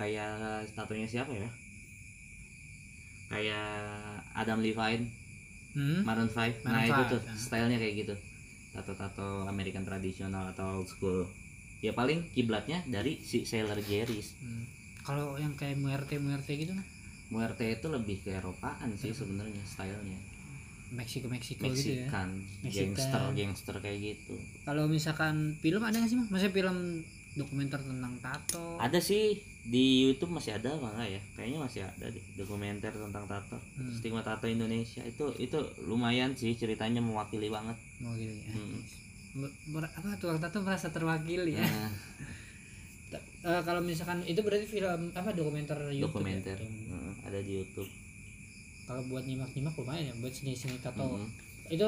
[0.00, 1.48] kayak tatonya siapa ya?
[3.28, 3.68] Kayak
[4.32, 5.20] Adam Levine
[5.70, 6.02] Hmm.
[6.02, 7.36] Maroon 5 nah Maroon itu 5, tuh ah.
[7.38, 8.14] stylenya kayak gitu.
[8.74, 11.30] Tato-tato American tradisional atau old school.
[11.78, 14.34] Ya paling kiblatnya dari si Sailor Jerry's.
[14.42, 14.66] Hmm.
[15.00, 16.76] kalau yang kayak muerte muerte gitu?
[16.76, 16.84] Kan
[17.32, 20.18] Muerte itu lebih ke Eropaan sih sebenarnya stylenya.
[20.92, 22.10] Meksiko Meksiko gitu ya?
[22.10, 22.28] Mexican
[22.66, 22.92] Mexican.
[22.92, 24.34] gangster gangster kayak gitu.
[24.66, 26.28] Kalau misalkan film ada nggak sih mas?
[26.28, 26.78] Maksudnya film
[27.38, 28.74] dokumenter tentang tato.
[28.82, 31.20] Ada sih di YouTube masih ada enggak ya?
[31.38, 33.58] Kayaknya masih ada deh dokumenter tentang tato.
[33.78, 33.94] Hmm.
[33.94, 35.02] stigma tato Indonesia.
[35.06, 37.76] Itu itu lumayan sih ceritanya mewakili banget.
[38.02, 38.54] Gitu ya.
[38.56, 38.80] Hmm.
[39.70, 41.62] Ber- apa tukang tato merasa terwakili ya?
[41.62, 41.92] Nah,
[43.54, 46.58] eh, kalau misalkan itu berarti film apa dokumenter YouTube dokumenter.
[46.58, 46.66] Ya?
[46.66, 47.90] Heeh, ada di YouTube.
[48.90, 51.14] Kalau buat nyimak-nyimak lumayan ya buat seni-seni tato.
[51.14, 51.30] Mm-mm.
[51.70, 51.86] itu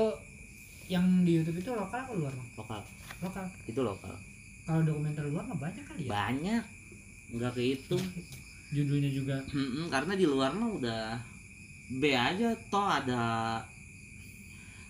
[0.87, 2.79] yang di YouTube itu lokal atau luar lokal.
[3.19, 3.43] Lokal.
[3.67, 4.15] Itu lokal
[4.73, 6.11] kalau dokumenter luar mah banyak kali ya.
[6.11, 6.65] Banyak.
[7.31, 8.05] Nggak kehitung.
[8.75, 9.37] Judulnya juga.
[9.53, 11.05] Mm-mm, karena di luar mah udah
[11.93, 12.57] B aja.
[12.67, 13.23] Toh ada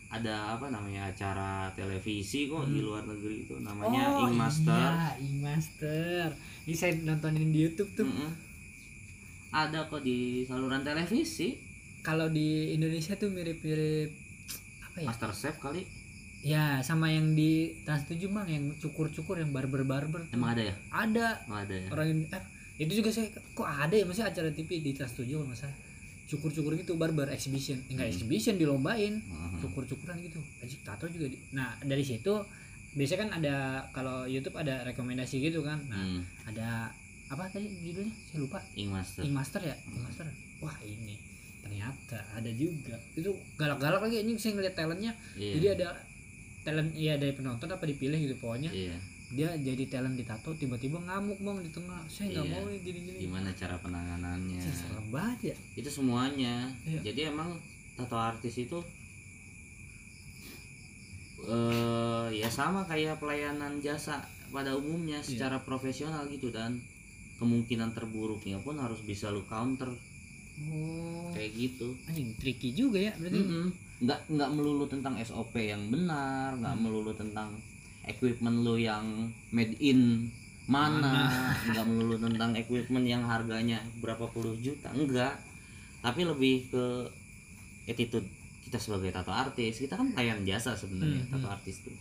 [0.06, 2.86] ada apa namanya acara televisi kok di Hmm.
[2.86, 3.56] luar negeri itu.
[3.58, 4.76] Namanya oh Ink Master.
[4.92, 6.24] iya Ink Master.
[6.62, 8.06] Ini saya nontonin di YouTube tuh.
[8.06, 8.32] Mm-mm.
[9.50, 11.60] ada kok di saluran televisi.
[12.00, 14.08] Kalau di Indonesia tuh mirip-mirip
[14.82, 15.06] apa ya?
[15.06, 15.84] Master Chef kali
[16.42, 20.26] ya sama yang di Trans 7 bang yang cukur-cukur yang barber-barber.
[20.30, 20.74] Emang ada ya?
[20.90, 21.26] Ada.
[21.44, 21.88] Emang ada ya.
[21.88, 22.42] Orang Indo- eh,
[22.78, 24.02] itu juga saya kok ada ya?
[24.02, 25.78] Masih acara TV di Trans 7 kalau nggak salah.
[26.24, 27.78] Cukur-cukur gitu barber exhibition.
[27.86, 28.12] Enggak Hmm.
[28.12, 29.14] exhibition dilombain.
[29.20, 29.62] Mhm.
[29.62, 30.42] cukur-cukuran gitu.
[30.58, 32.34] Ajik tato juga di- nah dari situ
[32.92, 33.54] biasanya kan ada
[33.90, 35.78] kalau YouTube ada rekomendasi gitu kan.
[35.86, 36.90] Nah Hmm, ada
[37.26, 38.10] apa tadi judulnya?
[38.26, 38.58] Saya lupa.
[38.74, 39.76] Ink Master Ink Master ya?
[39.86, 40.26] Ink Master
[40.58, 41.14] wah ini.
[41.62, 42.98] Ternyata ada juga.
[43.14, 45.12] Itu galak-galak lagi ini saya ngeliat talentnya.
[45.32, 45.52] Iya.
[45.54, 45.86] jadi ada
[46.62, 48.94] talent ya dari penonton apa dipilih gitu pokoknya iya.
[49.32, 52.04] dia jadi talent di tato tiba-tiba ngamuk bang di tengah.
[52.06, 52.52] Saya nggak Iya.
[52.54, 53.18] mau gini-gini.
[53.24, 54.60] Gimana cara penanganannya?
[54.60, 55.56] Saya serem banget ya.
[55.80, 56.68] Itu semuanya.
[56.84, 57.00] Iya.
[57.02, 57.56] jadi emang
[57.96, 58.78] tato artis itu
[61.42, 64.22] eh ya sama kayak pelayanan jasa
[64.54, 65.26] pada umumnya Iya.
[65.26, 66.78] secara profesional gitu dan
[67.42, 69.90] kemungkinan terburuknya pun harus bisa lu counter.
[70.70, 71.32] Oh.
[71.34, 71.96] Kayak gitu.
[72.06, 73.40] Anjing tricky juga ya berarti.
[73.42, 73.66] Mm-mm.
[74.02, 76.82] Nggak nggak melulu tentang SOP yang benar nggak Hmm.
[76.82, 77.54] melulu tentang
[78.02, 79.04] equipment lu yang
[79.50, 80.26] made in
[80.66, 81.30] mana
[81.70, 85.38] nggak melulu tentang equipment yang harganya berapa puluh juta enggak
[86.00, 86.84] tapi lebih ke
[87.84, 88.26] attitude
[88.62, 91.54] kita sebagai tato artis kita kan pelayan jasa sebenarnya Hmm, tato hmm.
[91.54, 91.94] artis tuh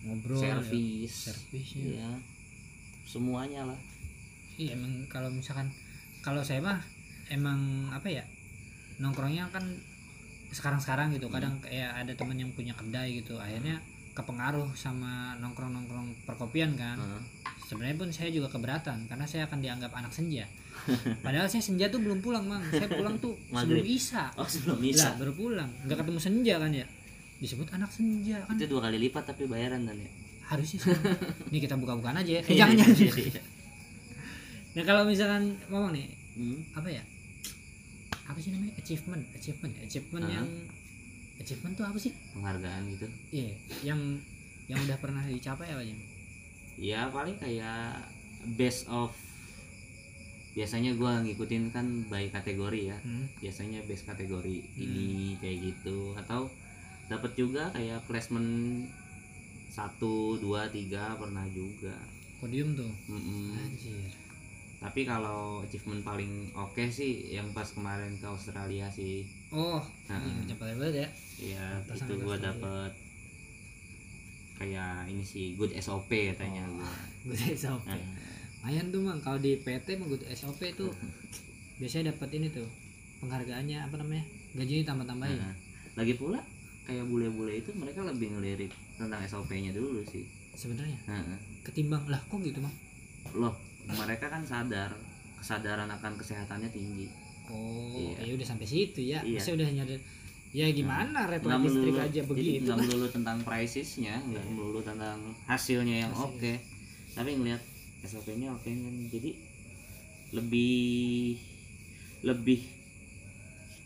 [0.00, 1.30] ngobrol service ya.
[1.30, 1.84] service ya.
[2.02, 2.10] ya
[3.04, 3.80] semuanya lah
[4.56, 5.70] Iya emang kalau misalkan
[6.20, 6.80] kalau saya mah
[7.28, 8.24] emang apa ya
[8.96, 9.64] nongkrongnya kan
[10.50, 13.78] sekarang-sekarang gitu kadang kayak ada temen yang punya kedai gitu akhirnya
[14.10, 16.98] kepengaruh sama nongkrong-nongkrong perkopian kan.
[16.98, 17.22] Heeh.
[17.70, 20.42] sebenarnya pun saya juga keberatan karena saya akan dianggap anak senja.
[21.24, 22.58] Padahal saya senja tuh belum pulang mang.
[22.66, 24.26] Saya pulang tuh sebelum isya.
[24.34, 25.70] Oh sebelum lah bisa baru pulang.
[25.86, 26.86] Nggak ketemu senja kan ya?
[27.38, 28.58] Disebut anak senja kan.
[28.58, 30.10] Itu dua kali lipat tapi bayaran dan ya?
[30.50, 30.90] Harusnya sih.
[31.54, 32.42] Ini kita buka-bukaan aja ya.
[32.42, 33.42] Eh, jangan jangan Iya.
[34.70, 36.62] nah kalau misalkan ngomong nih Hmm.
[36.72, 37.02] apa ya
[38.30, 38.74] apa sih namanya?
[38.76, 39.22] Achievement.
[39.32, 39.74] Achievement.
[39.80, 40.32] Achievement Ah.
[40.32, 40.48] yang
[41.36, 42.12] achievement tuh apa sih?
[42.30, 43.06] Penghargaan gitu.
[43.30, 43.50] Iya
[43.84, 44.00] yang
[44.66, 45.94] yang udah pernah dicapai apa aja?
[46.76, 48.06] Ya paling kayak
[48.54, 49.12] best of
[50.50, 52.98] biasanya gua ngikutin kan by kategori ya.
[53.00, 53.26] Hmm.
[53.38, 56.14] biasanya best kategori ini kayak gitu.
[56.14, 56.50] Atau
[57.06, 58.86] dapat juga kayak placement
[59.68, 61.94] satu dua tiga pernah juga.
[62.38, 62.90] Podium tuh?
[63.06, 63.52] Mm-mm.
[63.54, 64.10] anjir
[64.80, 69.28] tapi kalau achievement paling oke sih yang pas kemarin ke Australia sih.
[69.52, 69.76] Oh
[70.08, 70.16] Nah.
[70.56, 71.08] banget ya?
[71.52, 72.92] Ya Pantesan itu gua dapet
[74.56, 76.80] kayak ini sih good SOP katanya Oh.
[76.80, 76.92] gua.
[77.28, 78.00] good SOP Nah,
[78.64, 79.20] lumayan tuh mang.
[79.20, 80.92] Kalau di PT mah good SOP tuh.
[81.76, 82.68] Biasanya dapat ini tuh
[83.20, 84.24] penghargaannya apa namanya?
[84.56, 85.54] Gajinya tambah tambahin nah,
[85.94, 86.40] lagi pula
[86.88, 90.24] kayak bule-bule itu mereka lebih ngelirik tentang SOP-nya dulu sih.
[90.56, 90.96] Sebenarnya?
[91.06, 91.36] Nah,
[91.68, 92.72] ketimbang lah kok gitu mang?
[93.36, 94.90] Loh mereka kan sadar
[95.40, 97.08] kesadaran akan kesehatannya tinggi.
[97.50, 98.30] Oh Iya.
[98.30, 99.24] ya udah sampai situ ya.
[99.24, 99.40] Iya.
[99.40, 100.00] Maksudnya udah nyadar
[100.50, 102.62] ya gimana red nggak light district melulu aja begitu?
[102.66, 106.52] nggak melulu tentang pricesnya nggak melulu tentang hasilnya yang oke.
[107.14, 107.62] Tapi ngelihat
[108.06, 108.94] SOP-nya oke kan.
[109.10, 109.30] Jadi
[110.30, 111.38] lebih
[112.22, 112.60] lebih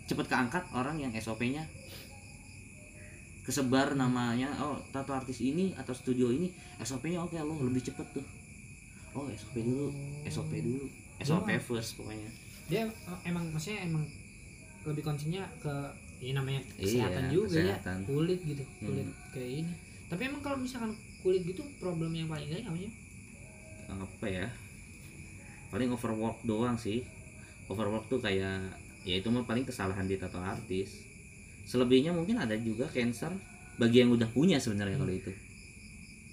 [0.04, 1.64] cepat keangkat orang yang SOP-nya
[3.44, 6.48] kesebar namanya oh tato artis ini atau studio ini
[6.80, 8.24] SOP-nya oke loh lebih cepet tuh
[9.14, 9.86] oh SOP dulu.
[10.26, 10.84] SOP dulu.
[11.18, 11.58] SOP Iya.
[11.58, 12.30] first pokoknya.
[12.66, 14.04] Dia oh, emang maksudnya emang
[14.82, 15.72] lebih konsennya ke
[16.18, 17.96] ya namanya Iya, kesehatan juga kesehatan.
[17.96, 19.16] ya kulit gitu kulit Hmm.
[19.30, 19.72] kayak ini.
[20.04, 22.92] Tapi emang kalau misalkan kulit gitu problem yang paling apa sih?
[23.86, 24.46] Apa ya?
[25.68, 27.02] Paling overwork doang sih.
[27.66, 31.04] Overwork tuh kayak ya itu mah paling kesalahan di tato artis.
[31.64, 33.32] Selebihnya mungkin ada juga cancer.
[33.74, 35.32] Bagi yang udah punya sebenarnya kalau itu.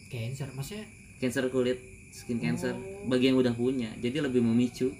[0.08, 0.86] Cancer maksudnya?
[1.18, 1.80] Cancer kulit
[2.12, 3.08] skin cancer Oh.
[3.08, 4.92] bagi yang udah punya jadi lebih memicu.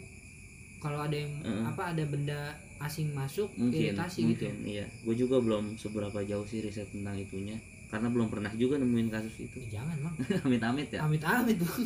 [0.82, 1.64] Kalau ada yang Heeh.
[1.68, 2.40] apa ada benda
[2.82, 4.86] asing masuk mungkin iritasi mungkin gitu iya.
[5.06, 7.60] Gue juga belum seberapa jauh sih riset tentang itunya
[7.92, 9.62] karena belum pernah juga nemuin kasus itu.
[9.70, 10.16] Ya, jangan mang.
[10.48, 11.06] Amit-amit ya?
[11.06, 11.86] Amit amit bang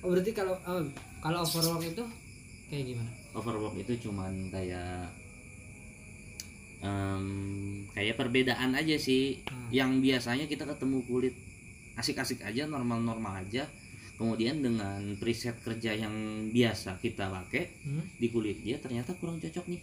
[0.00, 0.82] oh berarti kalau oh,
[1.20, 2.04] kalau overwork itu
[2.66, 3.10] kayak gimana?
[3.36, 5.12] Overwork itu cuman kayak
[6.80, 7.24] em,
[7.92, 9.44] kayak perbedaan aja sih.
[9.46, 9.68] Hmm.
[9.70, 11.34] yang biasanya kita ketemu kulit
[11.94, 13.68] asik-asik aja normal-normal aja
[14.20, 16.12] kemudian dengan preset kerja yang
[16.50, 18.20] biasa kita pakai hmm?
[18.20, 19.80] di kulit dia ternyata kurang cocok nih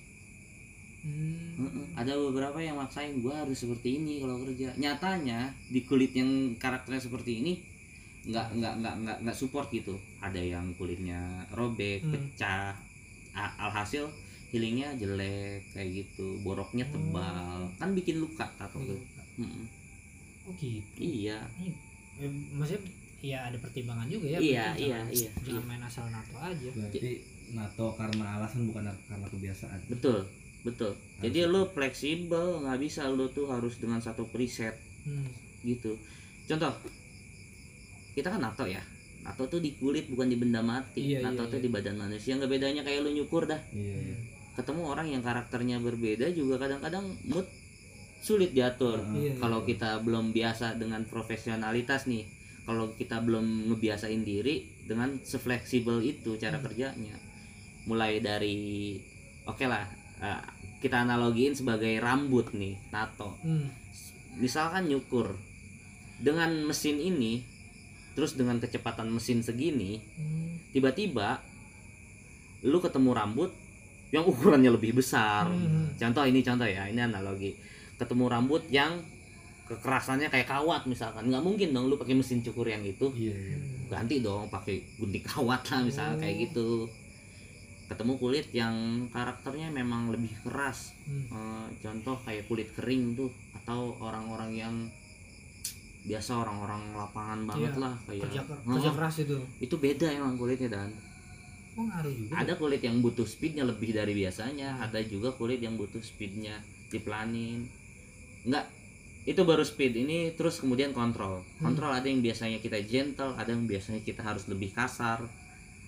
[0.97, 1.55] Hmm.
[1.55, 1.85] Heeh.
[1.95, 6.27] ada beberapa yang maksain gua harus seperti ini kalau kerja nyatanya di kulit yang
[6.57, 7.53] karakternya seperti ini
[8.27, 12.11] nggak nggak nggak nggak nggak support gitu ada yang kulitnya robek Hmm.
[12.11, 12.75] pecah
[13.55, 14.09] alhasil
[14.49, 16.91] healingnya jelek kayak gitu boroknya Oh.
[16.91, 18.99] tebal kan bikin luka tato tuh
[19.39, 19.63] Mm-mm.
[20.43, 21.39] oh gitu iya
[22.17, 22.83] Eh, maksudnya
[23.27, 25.67] ya ada pertimbangan juga ya Iya, iya, jangan- iya, jangan iya.
[25.67, 27.11] main asal nato aja Berarti
[27.49, 29.79] nato karena alasan bukan karena kebiasaan.
[29.87, 30.19] betul
[30.59, 35.27] betul jadi lu fleksibel nggak bisa lu tuh harus dengan satu preset hmm.
[35.63, 35.95] gitu
[36.45, 36.71] contoh
[38.13, 38.81] kita kan nato ya
[39.21, 41.63] nato tuh di kulit bukan di benda mati Iya, nato iya, tuh iya.
[41.63, 44.15] di badan manusia nggak bedanya kayak lu nyukur dah Iya, iya.
[44.53, 47.45] ketemu orang yang karakternya berbeda juga kadang-kadang mood
[48.17, 49.67] sulit diatur Iya, kalau iya.
[49.67, 52.25] kita belum biasa dengan profesionalitas nih
[52.67, 56.65] kalau kita belum ngebiasain diri dengan sefleksibel itu cara Hmm.
[56.67, 57.15] kerjanya
[57.87, 58.99] mulai dari
[59.43, 59.87] oke lah
[60.19, 60.41] eh,
[60.77, 63.71] kita analogiin sebagai rambut nih tato Hmm.
[64.35, 65.39] misalkan nyukur
[66.19, 67.41] dengan mesin ini
[68.13, 70.59] terus dengan kecepatan mesin segini Hmm.
[70.69, 71.39] tiba-tiba
[72.61, 73.51] lu ketemu rambut
[74.09, 75.95] yang ukurannya lebih besar Hmm.
[75.95, 77.55] contoh ini contoh ya ini analogi
[77.95, 78.99] ketemu rambut yang
[79.67, 81.27] kekerasannya kayak kawat misalkan.
[81.27, 83.07] Nggak mungkin dong lu pakai mesin cukur yang itu.
[83.11, 83.57] Iya, iya.
[83.87, 86.41] ganti dong pakai gunting kawat lah misalnya kayak Oh.
[86.43, 86.69] gitu.
[87.87, 88.75] Ketemu kulit yang
[89.07, 90.91] karakternya memang lebih keras.
[91.03, 91.23] Hmm.
[91.29, 94.75] Eh, contoh kayak kulit kering tuh atau orang-orang yang
[96.03, 99.37] biasa orang-orang lapangan banget Iya, lah kayak kerja ker- Oh, kerja keras itu.
[99.59, 100.91] Itu beda emang kulitnya dan.
[101.77, 102.33] Oh juga.
[102.33, 106.57] Ada kulit yang butuh speednya lebih dari biasanya ada juga kulit yang butuh speednya
[106.89, 107.69] dipelanin
[108.43, 108.65] enggak
[109.27, 109.93] itu baru speed.
[109.97, 111.43] Ini terus kemudian kontrol.
[111.59, 111.67] Hmm.
[111.67, 115.19] kontrol ada yang biasanya kita gentle ada yang biasanya kita harus lebih kasar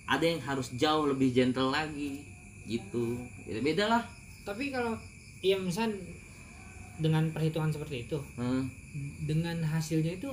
[0.04, 2.20] ada yang harus jauh lebih gentle lagi
[2.64, 3.16] gitu.
[3.42, 4.02] Beda beda lah.
[4.42, 4.92] Tapi kalau
[5.40, 5.88] ya misal
[6.96, 8.68] dengan perhitungan seperti itu Hmm,
[9.20, 10.28] dengan hasilnya itu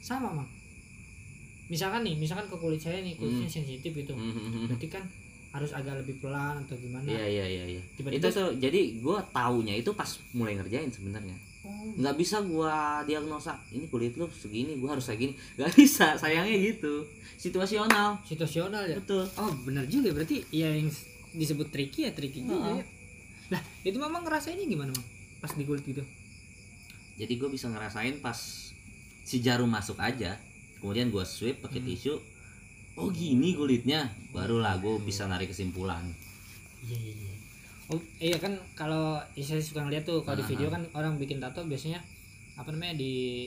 [0.00, 0.48] sama mang.
[1.66, 4.14] Misalkan nih misalkan ke kulit saya nih kulitnya sensitif gitu.
[4.14, 4.64] Hmm, hmm, hmm.
[4.66, 5.04] berarti kan
[5.52, 7.06] harus agak lebih pelan atau gimana?
[7.06, 7.82] Iya iya iya iya.
[7.94, 11.38] Tiba-tiba- Itu tuh jadi gua taunya itu pas mulai ngerjain sebenarnya.
[11.66, 15.32] Oh, Nggak bisa gua diagnosa ini kulit lu segini, gua harus kayak gini.
[15.56, 17.02] Nggak bisa, sayangnya gitu.
[17.36, 18.16] Situasional.
[18.22, 19.26] situasional ya Betul.
[19.36, 20.88] oh benar juga berarti ya yang
[21.30, 22.78] disebut tricky ya tricky juga Oh.
[22.80, 22.84] ya
[23.46, 25.06] lah itu memang ngerasainnya gimana mang
[25.38, 26.00] pas di kulit gitu
[27.14, 28.36] Jadi gua bisa ngerasain pas
[29.22, 30.36] si jarum masuk aja.
[30.76, 31.88] Kemudian gua sweep pakai Hmm.
[31.88, 32.14] tisu.
[32.94, 36.08] Oh gini kulitnya, barulah gua bisa narik kesimpulan.
[36.82, 37.35] Iya iya iya.
[37.86, 41.14] Oh iya kan kalau ya saya suka ngeliat tuh kalau di Ah, video kan orang
[41.16, 42.02] bikin tato biasanya
[42.54, 43.46] apa namanya di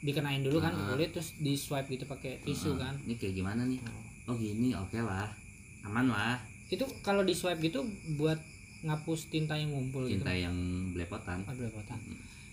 [0.00, 0.88] dikenain dulu kan ke Ah.
[0.90, 2.94] kulit terus di swipe gitu pakai tisu Ah, kan.
[3.04, 3.76] Ini kayak gimana nih?
[4.24, 5.28] Oh gini, oke lah,
[5.82, 6.40] aman lah.
[6.66, 7.84] Itu kalau di swipe gitu
[8.14, 8.40] buat
[8.80, 10.48] ngapus tinta yang ngumpul Cinta gitu.
[10.48, 10.56] yang
[10.96, 11.44] belepotan.
[11.44, 12.00] Aduh lepotan.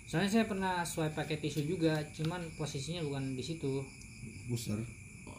[0.03, 3.79] Soalnya saya pernah swipe pakai tisu juga, cuman posisinya bukan di situ.
[4.45, 4.75] Buser.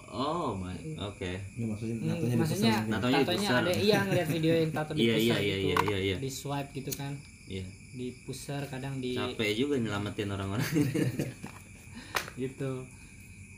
[0.09, 1.31] Oh my, oke.
[1.53, 2.89] Ini maksudnya Hmm, natonya maksudnya dibuser.
[2.89, 3.61] Natonya tatonya dipusar.
[3.61, 5.45] ada iya ngeliat video yang tato di Iya, pusar iya, gitu.
[5.45, 6.17] iya, iya, iya, iya.
[6.17, 7.13] Di swipe gitu kan.
[7.45, 7.65] Iya.
[7.91, 10.65] Di pusar kadang di Capek juga nyelamatin orang-orang.
[12.37, 12.73] gitu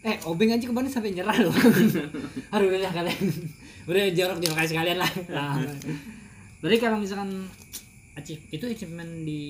[0.01, 1.53] eh obeng aja kemarin sampai nyerah loh
[2.53, 3.21] aduh udah dah kalian
[3.85, 5.61] udah jorok jorok aja sekalian lah nah,
[6.59, 7.45] berarti kalau misalkan
[8.17, 9.43] achieve itu achievement di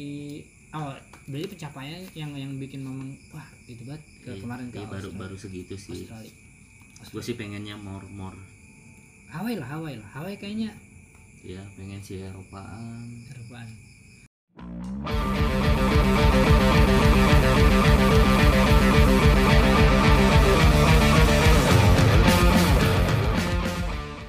[0.75, 0.91] oh
[1.31, 5.09] berarti pencapaian yang yang bikin momen wah itu banget ke Iya, kemarin ke iya, baru
[5.15, 6.03] baru segitu sih.
[6.03, 6.35] Australia
[7.09, 8.37] Gue sih pengennya more more.
[9.33, 10.75] Hawaii lah Hawaii lah Hawaii kayaknya
[11.41, 13.09] Ya pengen sih Eropaan.
[13.33, 13.69] Eropaan